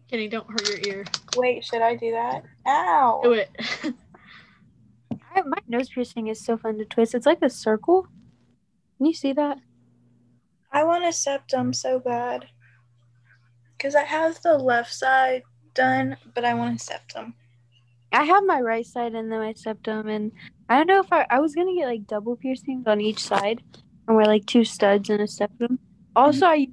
[0.09, 1.05] Kenny, don't hurt your ear.
[1.35, 2.43] Wait, should I do that?
[2.67, 3.21] Ow!
[3.23, 3.49] Do it.
[5.35, 7.13] I, my nose piercing is so fun to twist.
[7.13, 8.07] It's like a circle.
[8.97, 9.57] Can you see that?
[10.71, 12.47] I want a septum so bad.
[13.77, 15.43] Because I have the left side
[15.73, 17.33] done, but I want a septum.
[18.11, 20.31] I have my right side and then my septum, and
[20.71, 23.61] I don't know if I I was gonna get like double piercings on each side,
[24.07, 25.79] and wear like two studs and a septum.
[26.15, 26.61] Also, mm-hmm.
[26.61, 26.69] I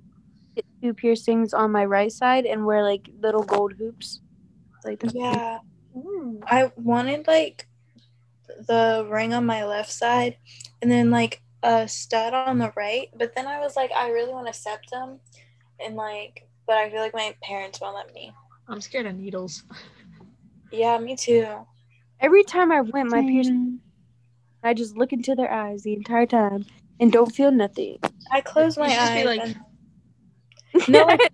[0.55, 4.21] get two piercings on my right side and wear like little gold hoops.
[4.85, 5.15] Like that.
[5.15, 5.59] Yeah.
[6.47, 7.67] I wanted like
[8.69, 10.37] the ring on my left side
[10.81, 14.33] and then like a stud on the right, but then I was like, I really
[14.33, 15.19] want a septum
[15.85, 18.33] and like, but I feel like my parents won't let me.
[18.69, 19.65] I'm scared of needles.
[20.71, 21.49] Yeah, me too.
[22.21, 23.81] Every time I went, my piercing,
[24.69, 26.67] I just look into their eyes the entire time
[27.01, 27.99] and don't feel nothing.
[28.31, 29.25] I close my should eyes.
[29.27, 29.61] like- and
[30.89, 31.33] No, like,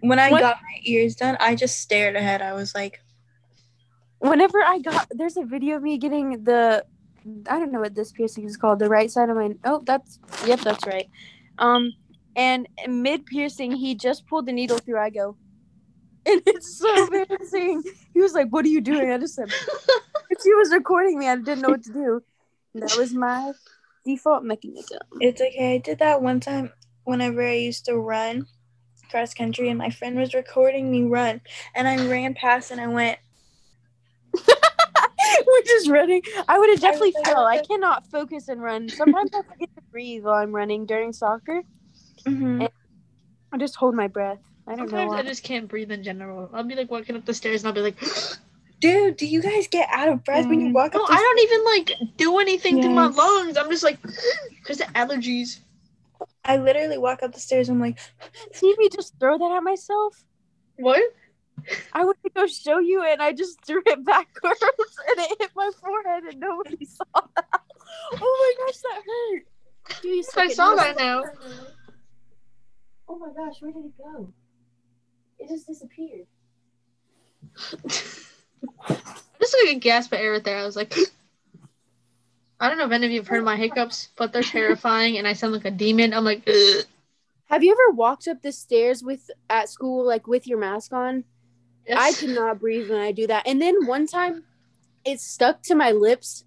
[0.00, 2.42] when I What- got my ears done, I just stared ahead.
[2.42, 3.00] I was like,
[4.18, 6.84] Whenever I got, there's a video of me getting the,
[7.50, 8.78] I don't know what this piercing is called.
[8.78, 9.50] The right side of my.
[9.64, 11.08] Oh, that's yep, that's right.
[11.58, 11.92] Um,
[12.34, 14.98] and mid piercing, he just pulled the needle through.
[14.98, 15.36] I go,
[16.26, 17.82] and it's so embarrassing.
[18.12, 19.50] He was like, "What are you doing?" I just said,
[20.42, 21.28] "She was recording me.
[21.28, 22.22] I didn't know what to do."
[22.74, 23.52] That was my
[24.04, 24.98] default mechanism.
[25.20, 25.74] It's okay.
[25.74, 26.72] I did that one time
[27.04, 28.46] whenever I used to run
[29.10, 31.40] cross country and my friend was recording me run
[31.74, 33.18] and I ran past and I went,
[35.46, 36.22] We're just running.
[36.48, 37.46] I would have definitely fell.
[37.46, 38.88] I cannot focus and run.
[38.88, 41.62] Sometimes I forget to breathe while I'm running during soccer.
[42.26, 42.66] mm-hmm.
[43.52, 44.40] I just hold my breath.
[44.66, 45.18] I don't Sometimes why.
[45.18, 46.50] I just can't breathe in general.
[46.52, 48.00] I'll be like walking up the stairs and I'll be like,
[48.80, 50.72] Dude, do you guys get out of breath when you Mm.
[50.74, 51.10] walk no, up?
[51.10, 53.56] I the don't even like do anything to my lungs.
[53.56, 53.98] I'm just like,
[54.50, 55.60] because the allergies.
[56.44, 57.68] I literally walk up the stairs.
[57.68, 57.98] I'm like,
[58.52, 60.24] See me just throw that at myself?
[60.76, 61.02] What?
[61.92, 65.50] I went to go show you and I just threw it backwards and it hit
[65.56, 67.04] my forehead and nobody saw
[67.36, 67.44] that.
[68.12, 70.02] Oh my gosh, that hurt.
[70.02, 70.54] Give me a I second.
[70.54, 71.22] saw that now.
[73.08, 74.32] Oh my gosh, where did it go?
[75.38, 76.26] It just disappeared.
[79.38, 80.58] Just like a gasp of air right there.
[80.58, 80.94] I was like,
[82.60, 85.28] I don't know if any of you have heard my hiccups, but they're terrifying and
[85.28, 86.12] I sound like a demon.
[86.14, 86.84] I'm like, Ugh.
[87.48, 91.24] Have you ever walked up the stairs with at school like with your mask on?
[91.94, 93.46] I cannot breathe when I do that.
[93.46, 94.42] And then one time,
[95.04, 96.42] it stuck to my lips,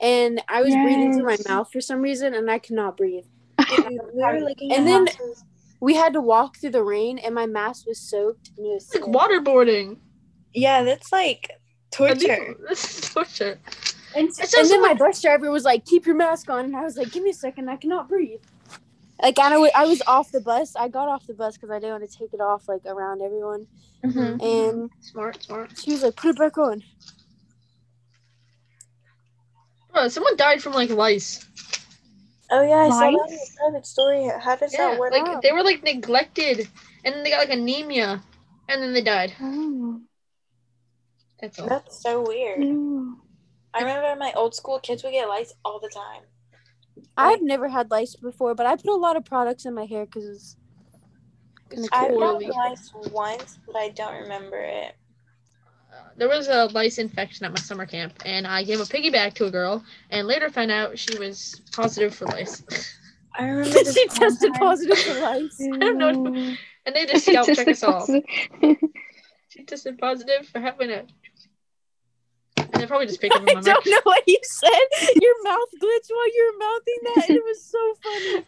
[0.00, 3.26] and I was breathing through my mouth for some reason, and I could not breathe.
[3.68, 5.44] Dude, we were looking And then- houses.
[5.80, 8.50] We had to walk through the rain, and my mask was soaked.
[8.56, 9.96] And it was Like waterboarding.
[10.52, 11.50] Yeah, that's like
[11.90, 12.54] torture.
[12.68, 13.58] This is torture.
[14.14, 16.82] And, and just then my bus driver was like, "Keep your mask on," and I
[16.82, 18.40] was like, "Give me a second, I cannot breathe."
[19.22, 20.74] Like I, wa- I was off the bus.
[20.76, 23.22] I got off the bus because I didn't want to take it off like around
[23.22, 23.66] everyone.
[24.04, 24.42] Mhm.
[24.42, 25.78] And Smart, smart.
[25.78, 26.82] she was like, "Put it back on."
[29.92, 31.46] Bro, someone died from like lice.
[32.50, 33.56] Oh yeah, I saw that in Lice?
[33.56, 34.28] private story.
[34.40, 35.14] How does Yeah, that work?
[35.14, 35.42] like out?
[35.42, 36.68] they were like neglected,
[37.04, 38.22] and then they got like anemia,
[38.68, 39.34] and then they died.
[39.40, 40.02] Oh,
[41.40, 41.68] That's all.
[41.68, 42.66] That's so weird.
[42.66, 43.18] ew.
[43.74, 46.26] I remember my old school kids would get lice all the time.
[47.16, 50.06] I've never had lice before, but I put a lot of products in my hair
[50.06, 50.56] because
[51.70, 52.46] It's I've poorly.
[52.46, 54.96] gotten lice once, but I don't remember it.
[56.16, 59.46] There was a lice infection at my summer camp, and I gave a piggyback to
[59.46, 62.62] a girl, and later found out she was positive for lice.
[63.38, 65.60] I remember this she tested time- positive for lice.
[65.72, 66.56] I don't know.
[66.86, 68.06] And they just scalp check us all.
[69.48, 71.04] She tested positive for having a.
[72.72, 74.70] And they probably just picked up I on don't know what you said.
[75.20, 78.44] Your mouth glitched while you were mouthing that, and it was so funny.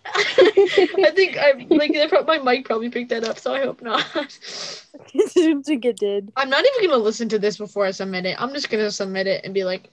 [1.04, 4.04] I think I like my mic probably picked that up, so I hope not.
[4.14, 6.32] I didn't think it did.
[6.36, 8.40] I'm not even gonna listen to this before I submit it.
[8.40, 9.88] I'm just gonna submit it and be like,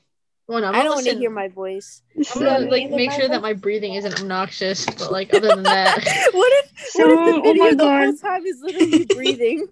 [0.48, 2.02] "Well, no, I'm I don't want to hear my voice.
[2.18, 5.50] I'm gonna Yeah, like make my sure that my breathing isn't obnoxious, but like other
[5.56, 5.96] than that,
[6.34, 8.22] what if So, what if the oh video my the whole God.
[8.22, 9.68] time is literally you breathing?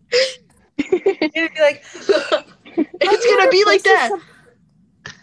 [0.80, 4.12] It'd be like, it's gonna be like that.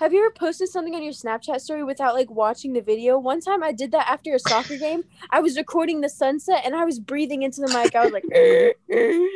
[0.01, 3.19] Have you ever posted something on your Snapchat story without like watching the video?
[3.19, 5.05] One time I did that after a soccer game.
[5.31, 7.95] I was recording the sunset and I was breathing into the mic.
[7.95, 8.25] I was like,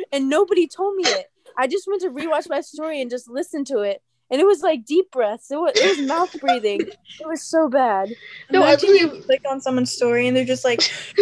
[0.11, 1.31] and nobody told me it.
[1.57, 4.01] I just went to rewatch my story and just listen to it.
[4.31, 5.49] And it was like deep breaths.
[5.49, 6.81] It was, it was mouth breathing.
[6.81, 8.09] It was so bad.
[8.51, 10.81] No, I imagine you believe- click on someone's story and they're just like,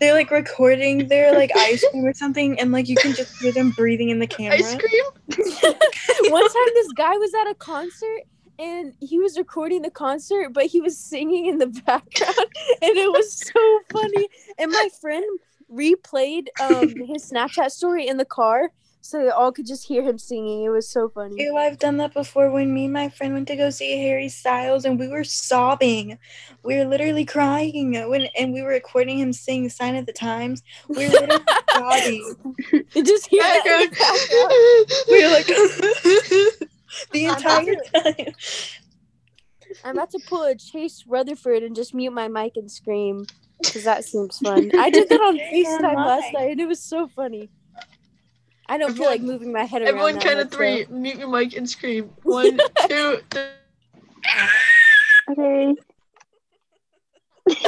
[0.00, 3.52] they're like recording their like ice cream or something, and like you can just hear
[3.52, 4.56] them breathing in the camera.
[4.58, 5.04] ice cream.
[6.32, 8.22] One time this guy was at a concert
[8.58, 12.36] and he was recording the concert, but he was singing in the background,
[12.80, 14.28] and it was so funny.
[14.58, 15.24] And my friend
[15.72, 18.70] replayed um his Snapchat story in the car
[19.04, 20.64] so they all could just hear him singing.
[20.64, 21.42] It was so funny.
[21.42, 24.30] Ew, I've done that before when me and my friend went to go see Harry
[24.30, 26.18] Styles and we were sobbing.
[26.62, 30.62] We were literally crying when and we were recording him sing Sign of the Times.
[30.88, 31.42] We were literally
[31.74, 32.54] sobbing.
[32.94, 33.90] You just hear that in.
[35.12, 35.46] We were like
[37.12, 38.34] the entire time.
[39.84, 43.26] I'm about to pull a Chase Rutherford and just mute my mic and scream
[43.60, 44.70] because that seems fun.
[44.78, 47.50] I did that on FaceTime last night and it was so funny.
[48.68, 49.88] I don't feel like moving my head around.
[49.88, 50.84] Everyone, that count of three.
[50.84, 50.94] though.
[50.94, 52.10] Mute your mic and scream.
[52.22, 52.58] One,
[52.88, 53.42] two, three.
[55.30, 55.74] Okay.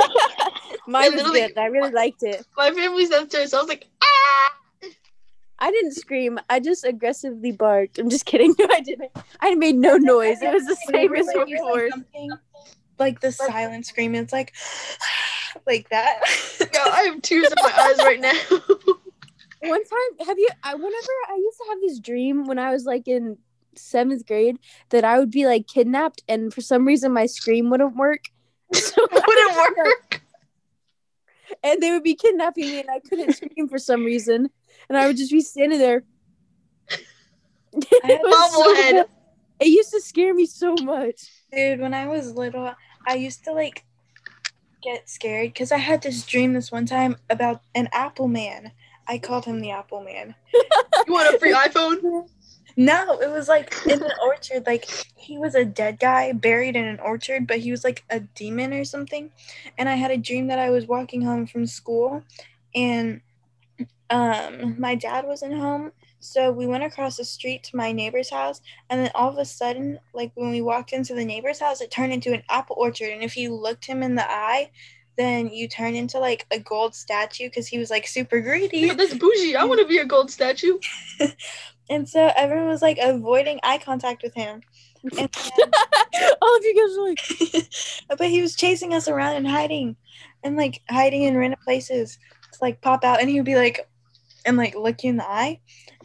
[0.87, 1.59] Mine was good.
[1.59, 2.47] I really liked it.
[2.57, 3.51] My family's downstairs.
[3.51, 4.53] So I was like, ah!
[5.59, 6.39] I didn't scream.
[6.49, 7.99] I just aggressively barked.
[7.99, 8.55] I'm just kidding.
[8.59, 9.11] No, I didn't.
[9.41, 10.41] I made no noise.
[10.41, 11.91] It was the same as before.
[11.91, 12.29] say
[12.99, 14.55] Like the silent scream, it's like
[15.67, 16.21] like that.
[16.59, 18.95] God, I have tears in my eyes right now.
[19.63, 20.49] One time, have you?
[20.63, 23.39] I whenever I used to have this dream when I was like in
[23.75, 24.59] seventh grade
[24.91, 28.25] that I would be like kidnapped, and for some reason my scream wouldn't work.
[28.75, 30.23] So Wouldn't work.
[31.63, 34.51] and they would be kidnapping me, and I couldn't scream for some reason,
[34.89, 36.03] and I would just be standing there.
[37.73, 39.05] I had It so
[39.61, 41.31] It used to scare me so much.
[41.53, 42.75] Dude, when I was little,
[43.07, 43.85] I used to like
[44.83, 48.73] get scared because I had this dream this one time about an apple man.
[49.09, 50.35] I called him the apple man.
[50.53, 52.29] You want a free iPhone?
[52.77, 54.67] No, it was like in an orchard.
[54.67, 54.87] Like
[55.17, 58.75] he was a dead guy buried in an orchard, but he was like a demon
[58.75, 59.31] or something.
[59.79, 62.23] And I had a dream that I was walking home from school,
[62.75, 63.23] and
[64.11, 65.93] um, my dad wasn't home.
[66.21, 69.45] So we went across the street to my neighbor's house, and then all of a
[69.45, 73.11] sudden, like when we walked into the neighbor's house, it turned into an apple orchard.
[73.11, 74.71] And if you looked him in the eye,
[75.17, 78.81] then you turn into like a gold statue because he was like super greedy.
[78.81, 79.57] Yeah, that's bougie.
[79.57, 80.79] I want to be a gold statue.
[81.89, 84.63] And so everyone was like avoiding eye contact with him.
[85.05, 85.29] Then-
[86.43, 87.69] All of you guys were like,
[88.19, 89.97] but he was chasing us around and hiding
[90.43, 92.19] and like hiding in random places
[92.53, 93.89] to like pop out and he would be like
[94.45, 95.61] and like look you in the eye.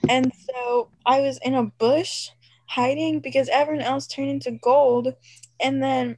[0.10, 2.30] And so I was in a bush
[2.68, 5.14] hiding because everyone else turned into gold
[5.60, 6.18] and then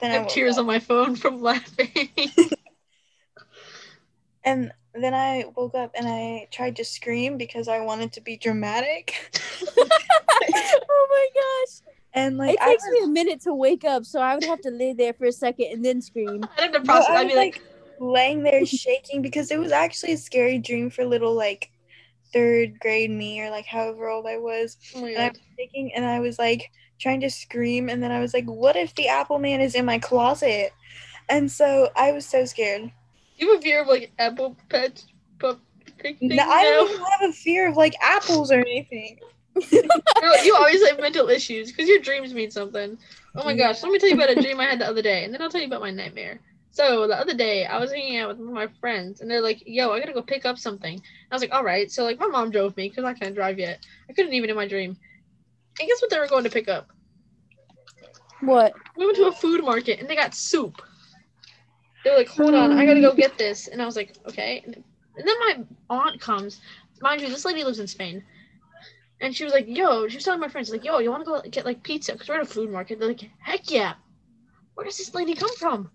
[0.00, 0.60] then I have woke tears up.
[0.60, 2.08] on my phone from laughing.
[4.44, 8.36] and then I woke up and I tried to scream because I wanted to be
[8.36, 9.14] dramatic.
[9.78, 11.80] oh my gosh.
[12.12, 14.60] And like It takes was, me a minute to wake up, so I would have
[14.62, 16.42] to lay there for a second and then scream.
[16.58, 17.10] I had to no, process.
[17.10, 17.62] I I'd be like, like
[18.00, 21.70] laying there shaking because it was actually a scary dream for little like
[22.32, 24.76] third grade me or like however old I was.
[24.96, 26.70] oh And I was shaking and I was like
[27.00, 29.84] trying to scream and then I was like, what if the Apple Man is in
[29.84, 30.72] my closet?
[31.28, 32.90] And so I was so scared.
[33.36, 35.02] You have a fear of like apple pet
[35.38, 35.60] pup
[36.02, 39.18] thing No, I don't even have a fear of like apples or anything.
[40.44, 42.98] You always have mental issues because your dreams mean something.
[43.36, 45.24] Oh my gosh, let me tell you about a dream I had the other day,
[45.24, 46.40] and then I'll tell you about my nightmare.
[46.72, 49.90] So the other day, I was hanging out with my friends, and they're like, "Yo,
[49.90, 52.50] I gotta go pick up something." I was like, "All right." So like, my mom
[52.50, 53.84] drove me because I can't drive yet.
[54.08, 54.96] I couldn't even in my dream.
[55.78, 56.88] And guess what they were going to pick up?
[58.40, 58.72] What?
[58.96, 60.82] We went to a food market, and they got soup.
[62.04, 64.62] They were like, "Hold on, I gotta go get this," and I was like, "Okay."
[64.64, 66.60] And then my aunt comes.
[67.02, 68.22] Mind you, this lady lives in Spain.
[69.20, 71.30] And she was like, yo, she was telling my friends, like, yo, you want to
[71.30, 72.12] go get like pizza?
[72.12, 72.98] Because we're at a food market.
[72.98, 73.94] They're like, heck yeah.
[74.74, 75.90] Where does this lady come from?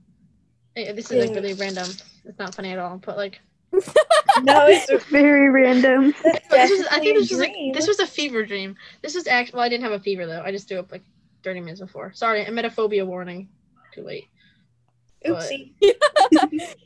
[0.76, 1.90] Hey, this is like really random.
[2.26, 2.98] It's not funny at all.
[2.98, 3.40] But like,
[4.44, 6.14] No, it's Very random.
[6.24, 8.76] this was, I think a this was like, this was a fever dream.
[9.02, 10.42] This was actually, well, I didn't have a fever though.
[10.42, 11.04] I just threw up like
[11.44, 12.12] 30 minutes before.
[12.14, 13.50] Sorry, emetophobia warning.
[13.94, 14.26] Too late.
[15.26, 15.74] Oopsie.
[15.82, 15.98] It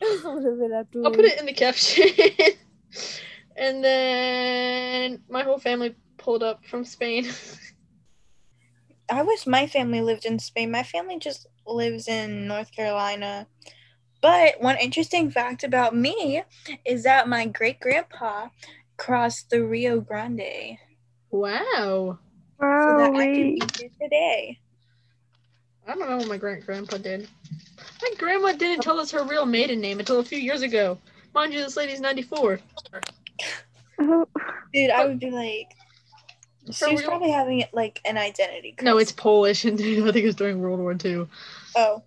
[0.02, 1.06] was a little bit afterwards.
[1.06, 2.08] I'll put it in the caption.
[3.58, 7.28] and then my whole family pulled up from Spain.
[9.12, 10.72] I wish my family lived in Spain.
[10.72, 13.48] My family just lives in North Carolina.
[14.22, 16.44] But one interesting fact about me
[16.86, 18.50] is that my great grandpa
[18.98, 20.78] crossed the Rio Grande.
[21.32, 22.18] wow.
[22.60, 23.60] So Wow, that I could wait.
[23.60, 24.60] be here today.
[25.88, 27.26] I don't know what my great grandpa did.
[28.02, 30.98] My grandma didn't tell us her real maiden name until a few years ago.
[31.34, 32.60] Mind you, this lady's 94.
[34.02, 34.28] Oh,
[34.74, 35.68] Dude, I would be like
[36.78, 38.84] For she was probably having like an identity crisis.
[38.86, 41.28] No, it's Polish, and I think it was during World War II.
[41.78, 42.04] oh.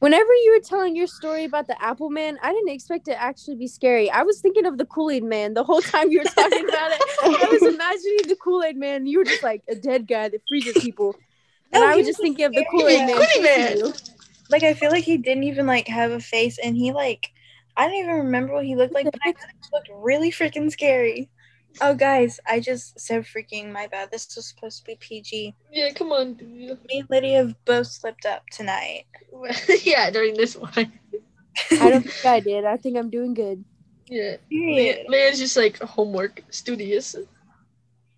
[0.00, 3.22] Whenever you were telling your story about the Apple Man, I didn't expect it to
[3.22, 4.10] actually be scary.
[4.10, 6.90] I was thinking of the Kool Aid Man the whole time you were talking about
[6.92, 7.02] it.
[7.22, 9.06] I was imagining the Kool Aid Man.
[9.06, 11.14] You were just like a dead guy that freezes people.
[11.72, 12.64] And I was just thinking of the.
[12.70, 13.16] Kool Aid Man.
[13.16, 13.42] Kool-Aid
[13.82, 13.92] Man.
[14.48, 17.30] Like I feel like he didn't even like have a face and he like
[17.76, 20.70] I don't even remember what he looked like, but I thought he looked really freaking
[20.72, 21.28] scary.
[21.80, 24.10] Oh guys, I just said freaking my bad.
[24.10, 25.54] This was supposed to be PG.
[25.72, 26.34] Yeah, come on.
[26.34, 26.78] dude.
[26.86, 29.04] Me and Lydia have both slipped up tonight.
[29.82, 30.72] yeah, during this one.
[30.76, 32.64] I don't think I did.
[32.64, 33.64] I think I'm doing good.
[34.08, 34.36] Yeah.
[34.48, 35.06] Period.
[35.08, 37.14] Leah- Leah's just like homework, studious.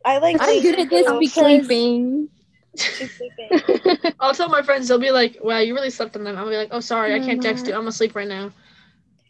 [0.05, 2.29] I like I'm good at this because- sleeping.
[2.77, 4.13] she's sleeping.
[4.19, 6.37] I'll tell my friends, they'll be like, wow, you really slept on them.
[6.37, 7.75] I'll be like, oh, sorry, I can't text you.
[7.75, 8.51] I'm asleep right now.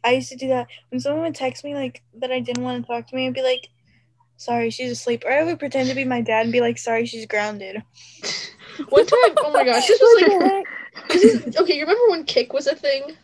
[0.05, 2.83] I used to do that when someone would text me like that I didn't want
[2.83, 3.27] to talk to me.
[3.27, 3.69] I'd be like,
[4.43, 7.07] "Sorry, she's asleep," or I would pretend to be my dad and be like, "Sorry,
[7.07, 7.83] she's grounded."
[8.89, 10.65] One time, oh my gosh, this was like,
[11.09, 13.17] this okay, you remember when Kik was a thing?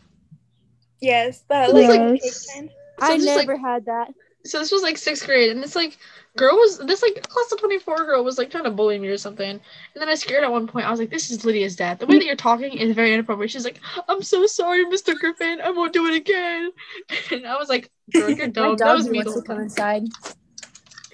[1.01, 2.69] Yes, that It was like like- cake friend.
[2.99, 4.13] So I just, like- never had that.
[4.45, 5.97] so this was like sixth grade, and this like
[6.37, 9.07] girl was this like class of twenty four girl was like trying to bully me
[9.07, 9.61] or something, and
[9.95, 10.85] then I scared at one point.
[10.85, 11.99] I was like, "This is Lydia's dad.
[11.99, 15.15] The way that you're talking is very inappropriate." She's like, "I'm so sorry, Mr.
[15.17, 15.61] Griffin.
[15.61, 16.71] I won't do it again."
[17.31, 19.17] And I was like, "Girl, you're My dumb." That was me.
[19.19, 20.03] wants the to whole come time.
[20.03, 20.35] inside.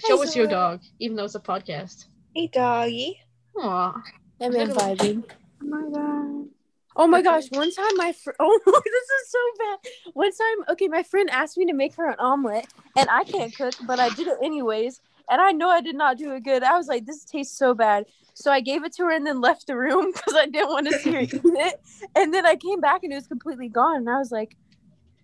[0.07, 2.05] Show us your dog, even though it's a podcast.
[2.35, 3.19] Hey, doggy.
[3.57, 4.01] Aw.
[4.39, 5.23] That man vibing.
[5.61, 6.45] Oh my god.
[6.97, 7.51] Oh my gosh!
[7.51, 8.37] One time, my friend.
[8.39, 9.79] Oh, this is so bad.
[10.13, 12.67] One time, okay, my friend asked me to make her an omelet,
[12.97, 15.01] and I can't cook, but I did it anyways.
[15.29, 16.63] And I know I did not do it good.
[16.63, 19.41] I was like, "This tastes so bad," so I gave it to her and then
[19.41, 21.81] left the room because I didn't want to see her eat it.
[22.15, 23.97] And then I came back and it was completely gone.
[23.97, 24.55] And I was like,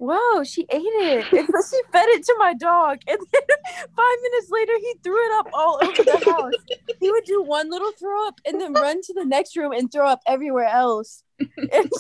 [0.02, 2.98] "Whoa, she ate it!" And so she fed it to my dog.
[3.08, 3.42] And then
[4.02, 6.54] five minutes later, he threw it up all over the house.
[7.00, 9.92] He would do one little throw up and then run to the next room and
[9.92, 11.24] throw up everywhere else.
[11.40, 11.50] And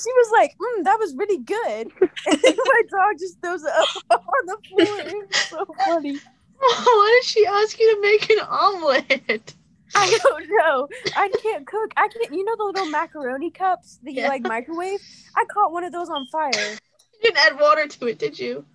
[0.03, 1.91] she was like, mm, that was really good.
[2.27, 3.87] And then my dog just throws it up
[4.35, 4.99] on the floor.
[4.99, 6.19] It was so funny.
[6.59, 9.55] Why did she ask you to make an omelet?
[9.95, 10.87] I don't know.
[11.15, 11.91] I can't cook.
[11.97, 12.31] I can't.
[12.33, 14.27] You know the little macaroni cups that you Yeah.
[14.29, 14.99] like microwave?
[15.35, 16.77] I caught one of those on fire.
[17.21, 18.65] You didn't add water to it, did you?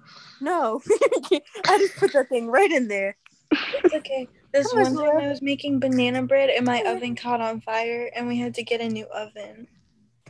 [0.41, 0.83] No,
[1.69, 3.17] I just put that thing right in there.
[3.51, 4.29] It's okay.
[4.53, 5.25] This Come on, one time Zora.
[5.25, 8.63] I was making banana bread and my oven caught on fire and we had to
[8.63, 9.67] get a new oven.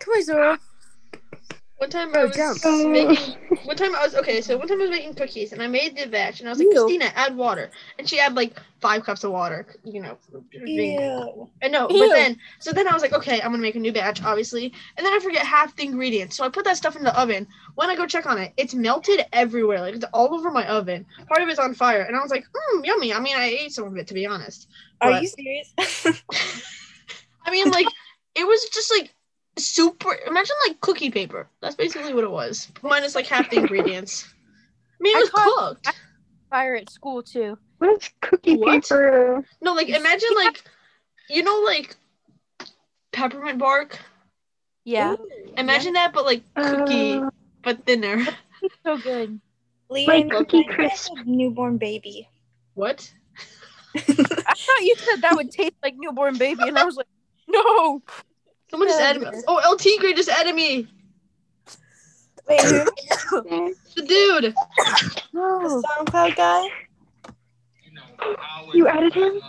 [0.01, 0.59] Come on, Zora.
[1.79, 2.65] One time I was jump.
[2.91, 3.35] making.
[3.65, 4.41] One time I was okay.
[4.41, 6.59] So one time I was making cookies, and I made the batch, and I was
[6.59, 6.73] like, Ew.
[6.73, 9.67] Christina, add water, and she had like five cups of water.
[9.85, 10.19] You know.
[10.65, 11.51] being- Ew.
[11.63, 11.99] I know, Ew.
[12.09, 14.73] but then so then I was like, okay, I'm gonna make a new batch, obviously,
[14.97, 16.35] and then I forget half the ingredients.
[16.37, 17.47] So I put that stuff in the oven.
[17.75, 21.05] When I go check on it, it's melted everywhere, like it's all over my oven.
[21.29, 23.13] Part of it's on fire, and I was like, hmm, yummy.
[23.13, 24.69] I mean, I ate some of it to be honest.
[25.03, 25.75] Are you serious?
[27.45, 27.87] I mean, like
[28.35, 29.15] it was just like
[29.59, 30.17] super.
[30.27, 31.49] Imagine like cookie paper.
[31.61, 34.27] That's basically what it was, minus like half the ingredients.
[34.29, 36.01] I mean, it I was caught- cooked.
[36.51, 37.59] Fire at school too.
[37.79, 38.83] What's cookie What?
[38.85, 39.45] paper?
[39.61, 40.63] No, like imagine like,
[41.29, 41.97] you know, like
[43.13, 43.99] peppermint bark.
[44.85, 45.13] Yeah.
[45.15, 45.29] Ooh,
[45.59, 47.31] Imagine that, but like cookie, Uh,
[47.63, 48.25] but thinner.
[48.85, 49.41] So good.
[49.91, 51.13] Leah, Like Cookie Crisp.
[51.25, 52.29] newborn baby.
[52.75, 53.13] What?
[53.95, 57.07] I thought you said that would taste like newborn baby, and I was like,
[57.49, 58.03] no.
[58.71, 59.29] Someone just added me.
[59.47, 60.89] Oh, LT Gray just added me.
[62.49, 63.75] Wait, who?
[63.97, 64.55] The dude.
[65.33, 65.81] No.
[65.81, 66.69] The SoundCloud guy?
[68.73, 69.41] You added him?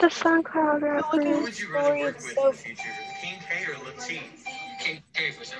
[0.00, 1.20] The SoundCloud Look at rapper.
[1.46, 2.00] his story.
[2.02, 2.76] It's so King
[3.22, 4.20] K or Lil T?
[4.80, 5.58] King K for sure.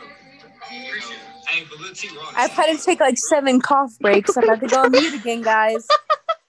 [0.61, 2.32] Hey, but Lil T wrong.
[2.36, 4.36] I've had to take like seven cough breaks.
[4.36, 5.86] I'm about to go on mute again, guys.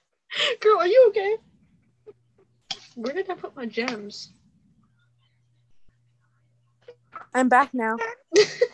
[0.60, 1.36] Girl, are you okay?
[2.94, 4.30] Where did I put my gems?
[7.34, 7.96] I'm back now.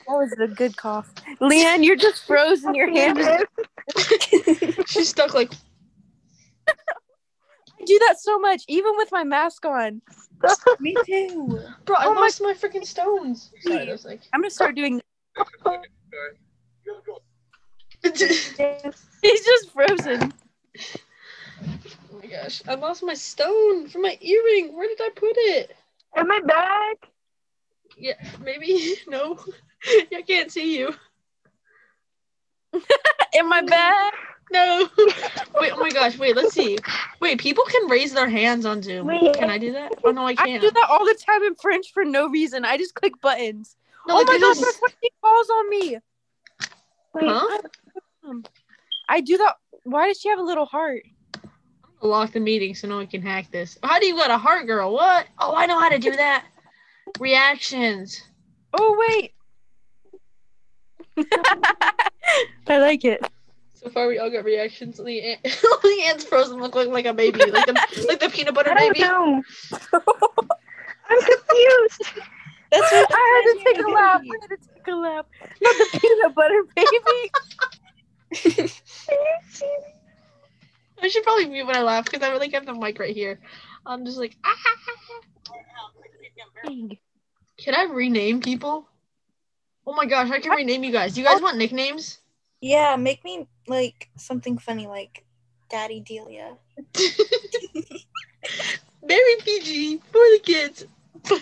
[0.08, 1.12] That was a good cough.
[1.40, 2.76] Leanne, you're just frozen.
[2.76, 4.84] Your hand is.
[4.86, 5.52] She's stuck like.
[6.68, 10.00] I do that so much, even with my mask on.
[10.80, 11.60] Me too.
[11.86, 13.50] Bro, I Oh my- lost my freaking stones.
[13.62, 14.20] Sorry, I was like.
[14.32, 15.02] I'm gonna start doing.
[18.04, 19.06] Yes.
[19.22, 20.32] He's just frozen.
[20.78, 24.76] Oh my gosh, I lost my stone from my earring.
[24.76, 25.74] Where did I put it?
[26.16, 27.08] Am my back?
[27.96, 29.38] Yeah, maybe no.
[30.12, 30.94] I can't see you.
[33.32, 34.12] In my bag.
[34.52, 34.88] No.
[35.60, 36.18] Wait, oh my gosh.
[36.18, 36.78] Wait, let's see.
[37.20, 39.06] Wait, people can raise their hands on Zoom.
[39.06, 39.34] Wait.
[39.34, 39.92] Can I do that?
[40.04, 40.62] Oh no, I I can't.
[40.62, 42.64] I do that all the time in French for no reason.
[42.64, 43.76] I just click buttons.
[44.06, 45.98] No, oh like, my gosh, just- that's what calls on me.
[47.14, 47.58] Wait, Huh?
[48.28, 48.44] Um,
[49.08, 49.56] I do that.
[49.84, 51.02] Why does she have a little heart?
[52.02, 53.78] I'll lock the meeting so no one can hack this.
[53.82, 54.92] How do you got a heart, girl?
[54.92, 55.26] What?
[55.38, 56.44] Oh, I know how to do that.
[57.18, 58.22] Reactions.
[58.72, 59.32] Oh wait.
[62.66, 63.24] I like it.
[63.74, 64.98] So far, we all got reactions.
[64.98, 68.74] Leanne, Leanne's frozen, look like, like a baby, like the like the peanut butter I
[68.74, 69.06] don't baby.
[69.06, 69.42] know.
[71.08, 72.02] I'm confused.
[72.72, 74.22] That's what I had to take a lap.
[74.22, 75.26] I had to take a lap.
[75.62, 77.30] Not the peanut butter baby.
[81.02, 83.38] I should probably mute when I laugh because I really have the mic right here.
[83.86, 84.56] I'm just like, ah.
[87.58, 87.64] Dang.
[87.64, 88.86] Can I rename people?
[89.86, 91.14] Oh my gosh, I can rename you guys.
[91.14, 91.42] Do you guys oh.
[91.42, 92.18] want nicknames?
[92.60, 95.24] Yeah, make me like something funny like
[95.70, 96.56] Daddy Delia.
[99.04, 100.86] Very PG for the kids.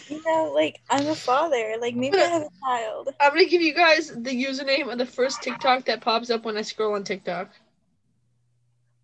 [0.08, 1.76] You know, like I'm a father.
[1.80, 3.08] Like maybe I have a child.
[3.20, 6.56] I'm gonna give you guys the username of the first TikTok that pops up when
[6.56, 7.50] I scroll on TikTok.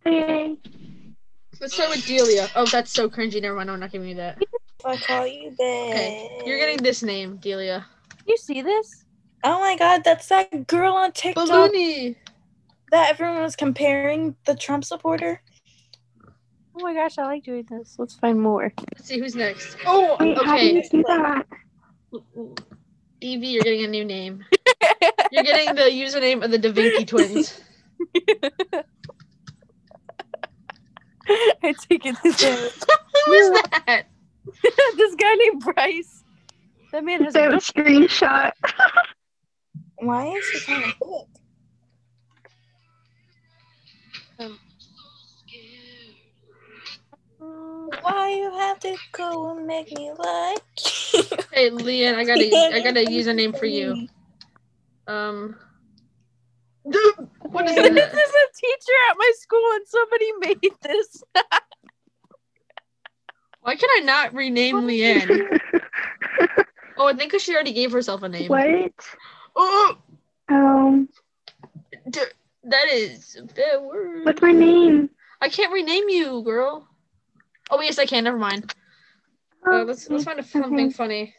[0.07, 0.57] Okay.
[1.61, 2.49] Let's start with Delia.
[2.57, 3.43] Oh, that's so cringy.
[3.43, 3.71] Never mind.
[3.71, 4.39] I'm not giving you that.
[4.81, 5.93] If I call you babe.
[5.93, 7.85] Okay, you're getting this name, Delia.
[8.27, 9.05] You see this?
[9.45, 12.17] Oh my god, that's that girl on TikTok Balloony.
[12.91, 15.43] that everyone was comparing the Trump supporter.
[16.75, 17.97] Oh my gosh, I like doing this.
[17.99, 18.73] Let's find more.
[18.95, 19.77] Let's see who's next.
[19.85, 20.89] Oh, Wait, how do you okay.
[20.89, 21.47] do that?
[23.21, 24.47] Evie, you're getting a new name.
[25.31, 27.61] You're getting the username of the Da Vinci twins.
[31.63, 32.71] I take it this way.
[33.27, 34.07] Who is that?
[34.97, 36.25] this guy named Bryce.
[36.93, 38.53] That man has That a screenshot.
[39.99, 41.27] Why is he kind of thick?
[48.03, 50.63] Why you have to go and make me like?
[51.53, 54.07] Hey, Leanne, I got a, I got a username for you.
[55.07, 55.57] Um.
[56.83, 61.23] What is This is a teacher at my school, and somebody made this.
[63.63, 65.47] Why can I not rename Leanne?
[66.97, 68.51] Oh, I think 'cause she already gave herself a name.
[68.51, 68.93] what?
[69.57, 69.97] Oh,
[70.51, 71.09] Um,
[72.11, 72.21] d-
[72.65, 74.25] that is a bad word.
[74.27, 75.09] what's my name?
[75.41, 76.87] I can't rename you, girl.
[77.71, 78.25] Oh yes, I can.
[78.25, 78.75] Never mind.
[79.67, 80.91] Uh, let's let's find a, something Okay.
[80.91, 81.35] funny.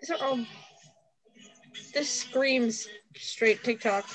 [0.00, 0.38] These are all.
[1.92, 4.06] This screams straight TikTok.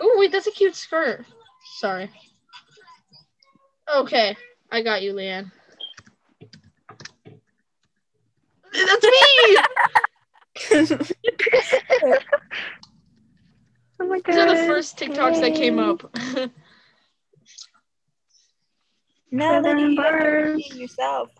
[0.00, 1.24] Oh wait, that's a cute skirt.
[1.80, 2.10] Sorry.
[3.96, 4.36] Okay,
[4.70, 5.50] I got you, Leanne.
[8.72, 9.58] That's me.
[14.00, 14.32] Oh my god.
[14.32, 16.02] These are the first TikToks that came up.
[19.32, 20.54] now that you have to birds.
[20.54, 21.30] repeat yourself.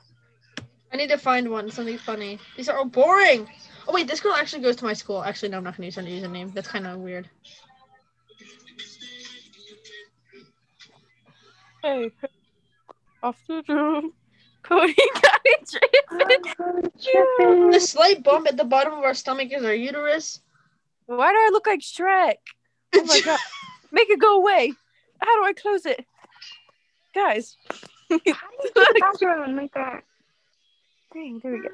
[0.92, 2.38] I need to find one, something funny.
[2.56, 3.48] These are all boring.
[3.86, 5.22] Oh wait, this girl actually goes to my school.
[5.22, 6.52] Actually, no, I'm not gonna use her username.
[6.52, 7.28] That's kind of weird.
[11.82, 12.10] Hey,
[13.20, 13.28] hey.
[13.28, 14.12] off the room.
[14.62, 15.76] Cody got it.
[17.72, 20.40] The slight bump at the bottom of our stomach is our uterus.
[21.06, 22.36] Why do I look like Shrek?
[22.94, 23.38] Oh my god.
[23.92, 24.72] Make it go away.
[25.20, 26.04] How do I close it?
[27.14, 27.56] Guys.
[28.10, 30.02] How do you do the bathroom like that?
[31.14, 31.68] Dang, there we go.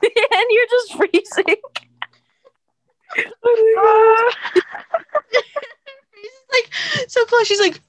[0.02, 1.56] and you're just freezing.
[3.44, 4.62] oh my
[6.14, 7.46] She's like so close.
[7.46, 7.80] She's like,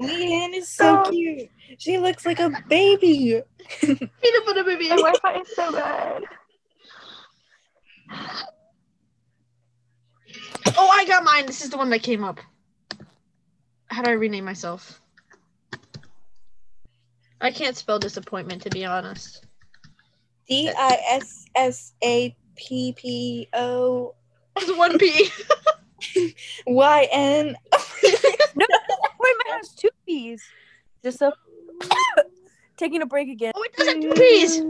[0.00, 1.10] Leanne is so Oh.
[1.10, 1.48] cute.
[1.78, 3.42] She looks like a baby.
[3.80, 4.88] peanut butter baby.
[4.88, 6.22] My Wi-Fi is so bad.
[10.76, 11.46] Oh, I got mine.
[11.46, 12.40] This is the one that came up.
[13.86, 15.00] How do I rename myself?
[17.40, 19.46] I can't spell disappointment to be honest.
[20.48, 24.14] D I S S A P P O
[24.56, 25.28] It's one P.
[26.66, 27.56] Y N.
[29.24, 30.42] Wait, mine has two P's.
[31.02, 31.32] Just a
[32.76, 33.52] taking a break again.
[33.54, 34.60] Oh, it doesn't two P's.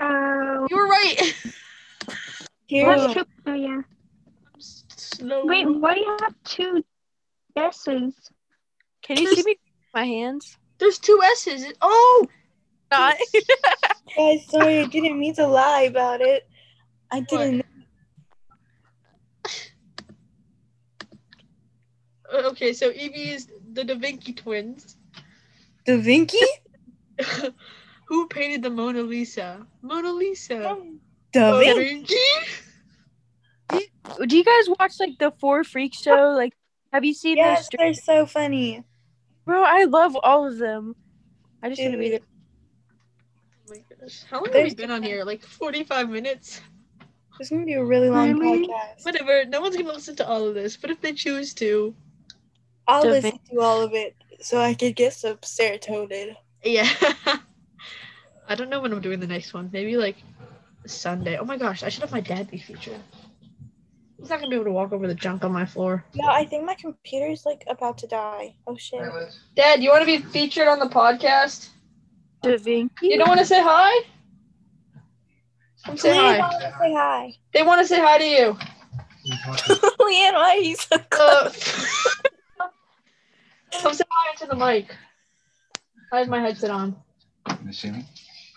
[0.00, 0.66] Oh.
[0.68, 1.34] You were right.
[2.66, 2.86] Here.
[2.86, 3.24] What's two?
[3.46, 3.80] Oh yeah.
[4.58, 5.46] Slow.
[5.46, 6.84] Wait, why do you have two
[7.56, 8.14] S's?
[9.02, 9.56] Can you see me?
[9.94, 10.58] My hands.
[10.78, 11.72] There's two S's.
[11.80, 12.26] Oh,
[12.90, 13.16] Not.
[14.16, 16.48] Guys, sorry, I didn't mean to lie about it.
[17.10, 17.64] I didn't.
[22.32, 22.72] Uh, okay.
[22.72, 24.96] So Evie is the Da Vinci twins.
[25.86, 26.38] Da Vinci?
[28.06, 29.66] Who painted the Mona Lisa?
[29.82, 30.58] Mona Lisa.
[31.32, 32.14] Da Da Vinci.
[33.70, 33.86] Vinci.
[34.26, 36.32] Do you guys watch like the Four Freak show?
[36.34, 36.54] Like,
[36.92, 37.78] have you seen Yes, those?
[37.78, 38.82] they're so funny.
[39.44, 40.96] Bro, I love all of them.
[41.62, 42.20] I just want to be there.
[43.68, 44.22] Oh my gosh.
[44.30, 45.24] How long have we been on here?
[45.24, 46.60] Like 45 minutes?
[47.40, 48.66] It's gonna be a really long Really?
[48.66, 49.04] podcast.
[49.04, 49.44] Whatever.
[49.44, 51.94] No one's gonna listen to all of this, but if they choose to,
[52.88, 56.34] I'll Da listen to all of it so I could get some serotonin.
[56.64, 56.88] yeah.
[58.48, 59.68] I don't know when I'm doing the next one.
[59.72, 60.16] Maybe like
[60.86, 61.36] Sunday.
[61.36, 63.00] Oh my gosh, I should have my dad be featured.
[64.18, 66.04] He's not gonna be able to walk over the junk on my floor.
[66.14, 68.56] No, I think my computer's like about to die.
[68.66, 69.02] Oh shit.
[69.54, 71.68] Dad, you want to be featured on the podcast?
[72.42, 72.56] Da
[73.02, 74.04] You don't want to say hi?
[75.84, 76.40] Come say Leanne, hi.
[76.40, 77.32] wanna say hi.
[77.52, 78.58] They want to say hi to you.
[80.00, 81.50] Leanne, why are you so Uh,
[83.72, 84.94] come say hi into the mic.
[86.12, 86.96] I have my headset on.
[87.64, 88.04] You see me?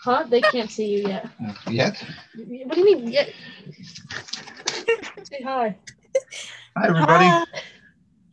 [0.02, 0.24] Huh?
[0.28, 1.28] They can't see you yet.
[1.44, 2.02] Uh, yet?
[2.34, 3.08] What do you mean?
[3.08, 3.32] Yet?
[5.24, 5.76] say hi.
[6.76, 7.24] Hi, everybody.
[7.26, 7.44] Hi.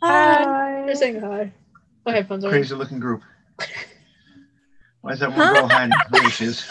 [0.01, 0.43] Hi.
[0.43, 0.83] Hi.
[0.85, 1.51] They're saying hi.
[2.05, 2.49] My headphones are.
[2.49, 3.21] Crazy looking group.
[5.01, 5.93] Why is that one girl hiding?
[6.11, 6.67] There she is.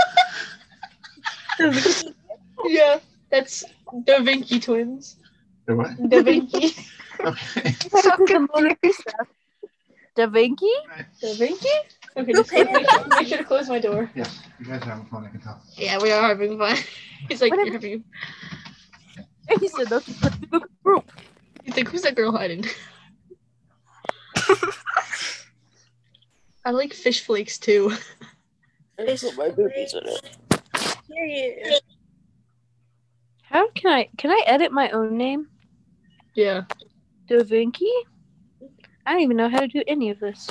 [2.66, 2.98] Yeah,
[3.30, 3.64] that's
[4.04, 5.16] Da Vinci twins.
[5.66, 5.90] There what?
[6.08, 6.74] Da Vinci.
[7.20, 7.72] Okay.
[8.00, 9.02] So confused.
[10.18, 10.66] Da Vinci?
[11.20, 11.68] da Vinci?
[12.16, 14.10] Okay, just make, sure, make sure to close my door.
[14.16, 15.62] Yes, you guys are having fun, I can tell.
[15.76, 16.76] Yeah, we are having fun.
[17.28, 18.02] He's like, What you're having.
[19.60, 21.08] He said that's the group.
[21.62, 22.64] He's like, who's that girl hiding?
[26.64, 27.92] I like fish flakes too.
[28.96, 29.94] Fish flakes.
[31.06, 31.80] Period.
[33.42, 35.46] How can I can I edit my own name?
[36.34, 36.64] Yeah.
[37.28, 37.88] Da Vinci?
[39.08, 40.50] I don't even know how to do any of this.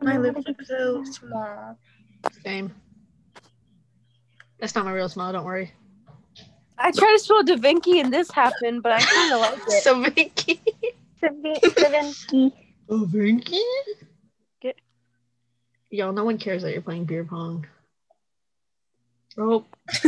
[0.00, 1.76] My lips are so small.
[2.44, 2.72] Same.
[4.60, 5.32] That's not my real smile.
[5.32, 5.72] Don't worry.
[6.78, 9.82] I tried to spell Da Vinci and this happened, but I kind of like it.
[9.82, 10.60] So Vinci.
[11.18, 12.54] Seven- Oh, Vinci.
[12.88, 13.62] Oh, Vinci?
[14.60, 14.78] Get-
[15.90, 17.66] Yo, no one cares that you're playing beer pong.
[19.38, 19.64] Oh,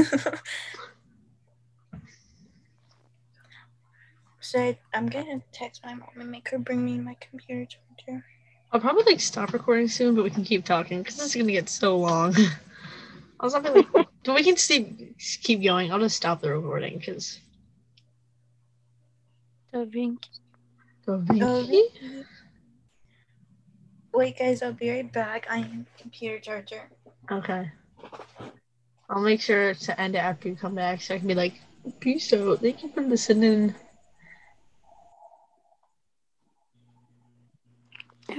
[4.54, 8.24] So I, I'm gonna text my mom and make her bring me my computer charger.
[8.70, 11.50] I'll probably like stop recording soon, but we can keep talking because this is gonna
[11.50, 12.36] get so long.
[12.36, 15.12] I was not really, but we can see,
[15.42, 15.90] keep going.
[15.90, 17.40] I'll just stop the recording because.
[19.72, 20.28] Da Vinci.
[21.08, 22.24] Oh, Oh, Vinci.
[24.12, 25.48] Wait, guys, I'll be right back.
[25.50, 26.82] I am computer charger.
[27.28, 27.72] Okay.
[29.10, 31.60] I'll make sure to end it after you come back so I can be like,
[31.98, 32.60] peace out.
[32.60, 33.74] Thank you for listening.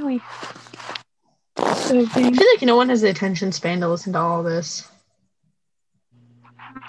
[0.05, 0.21] Owie.
[1.57, 4.87] I feel like no one has the attention span to listen to all this.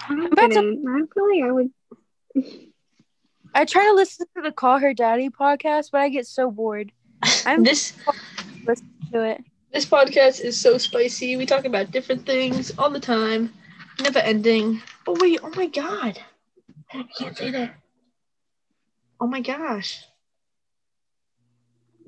[0.09, 0.83] I'm about to- kidding.
[0.87, 1.71] I feel like I would.
[3.53, 6.91] I try to listen to the Call Her Daddy podcast, but I get so bored.
[7.45, 7.93] I'm this
[9.11, 9.43] to it.
[9.71, 11.37] this podcast is so spicy.
[11.37, 13.53] We talk about different things all the time,
[14.01, 14.81] never ending.
[15.05, 16.19] But wait, oh my god,
[16.93, 17.75] I can't say that.
[19.19, 20.03] Oh my gosh.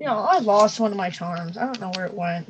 [0.00, 1.58] Yeah, I lost one of my charms.
[1.58, 2.48] I don't know where it went.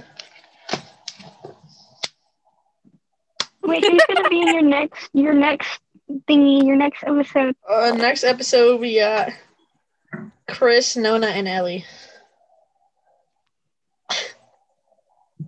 [3.62, 5.80] Wait, who's gonna be in your next your next
[6.28, 7.56] thingy, your next episode?
[7.68, 9.32] Uh, next episode we got
[10.48, 11.84] Chris, Nona, and Ellie.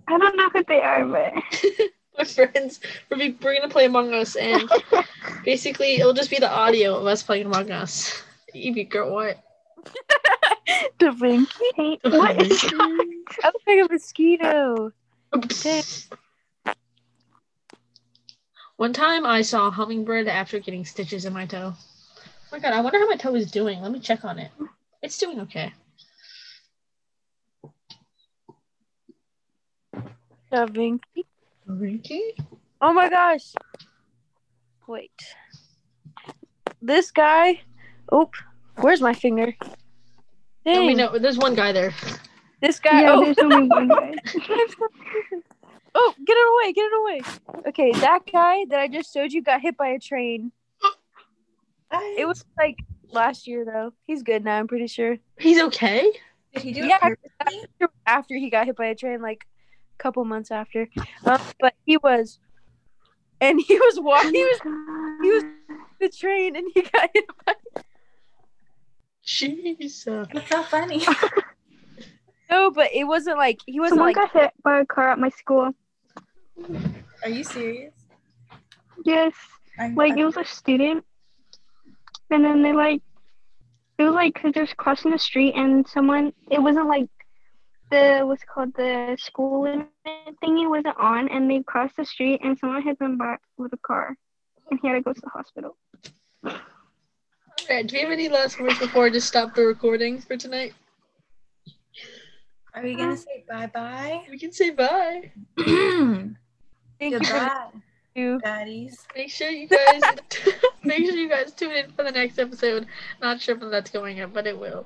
[0.05, 1.33] I don't know who they are, but
[2.17, 4.69] My friends, we're, be, we're gonna play Among Us, and
[5.45, 8.21] basically it'll just be the audio of us playing Among Us.
[8.53, 9.41] Evie, girl, what?
[10.99, 11.47] The Vinky.
[11.75, 12.87] hey, what is I
[13.45, 14.91] look like a mosquito.
[18.77, 21.73] One time I saw a hummingbird after getting stitches in my toe.
[21.75, 23.81] Oh my god, I wonder how my toe is doing.
[23.81, 24.51] Let me check on it.
[25.01, 25.73] It's doing okay.
[30.51, 31.25] The Vinky.
[31.65, 32.35] Ricky?
[32.81, 33.53] Oh my gosh.
[34.87, 35.11] Wait.
[36.81, 37.61] This guy.
[38.11, 38.29] Oh,
[38.77, 39.55] where's my finger?
[40.65, 41.93] No, we know there's one guy there.
[42.61, 43.01] This guy.
[43.01, 44.13] yeah, oh, there's only one guy.
[45.95, 46.73] oh, get it away!
[46.73, 47.21] Get it away!
[47.67, 50.51] Okay, that guy that I just showed you got hit by a train.
[52.17, 52.77] It was like
[53.11, 53.93] last year though.
[54.07, 54.57] He's good now.
[54.57, 55.17] I'm pretty sure.
[55.37, 56.11] He's okay?
[56.53, 57.67] Did he do Yeah, it purposely?
[58.07, 59.45] after he got hit by a train, like
[59.99, 60.87] a couple months after.
[61.25, 62.39] Um, but he was,
[63.41, 64.33] and he was walking.
[64.33, 64.59] He was
[65.21, 65.43] he was
[65.99, 67.53] the train, and he got hit by.
[69.25, 70.07] Jeez.
[70.07, 71.05] uh, That's so funny.
[72.49, 74.31] No, but it wasn't like he wasn't Someone like.
[74.31, 75.71] got hit by a car at my school.
[77.23, 77.95] Are you serious?
[79.03, 79.33] Yes,
[79.79, 81.03] I'm, like it was a student,
[82.29, 83.01] and then they like
[83.97, 87.09] it was like because they're crossing the street and someone it wasn't like
[87.89, 89.87] the what's it called the school limit
[90.43, 93.77] thingy wasn't on and they crossed the street and someone hit them back with a
[93.77, 94.15] car
[94.69, 95.75] and he had to go to the hospital.
[97.69, 100.73] Alright, do we have any last words before I just stop the recording for tonight?
[102.75, 104.23] Are we gonna say bye bye?
[104.29, 105.31] We can say bye.
[105.57, 106.35] Thank
[106.99, 107.67] you for Goodbye,
[108.15, 108.39] you.
[108.43, 109.05] daddies.
[109.15, 110.01] Make sure you guys
[110.83, 112.87] make sure you guys tune in for the next episode.
[113.21, 114.85] Not sure when that's going up, but it will.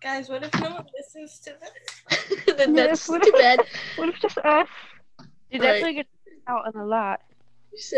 [0.00, 2.44] Guys, what if no one listens to this?
[2.56, 3.60] then Yes, that's what too if- bad.
[3.96, 4.68] What if just us?
[5.50, 5.72] You're Right.
[5.80, 7.20] definitely get to out on a lot.
[7.76, 7.96] So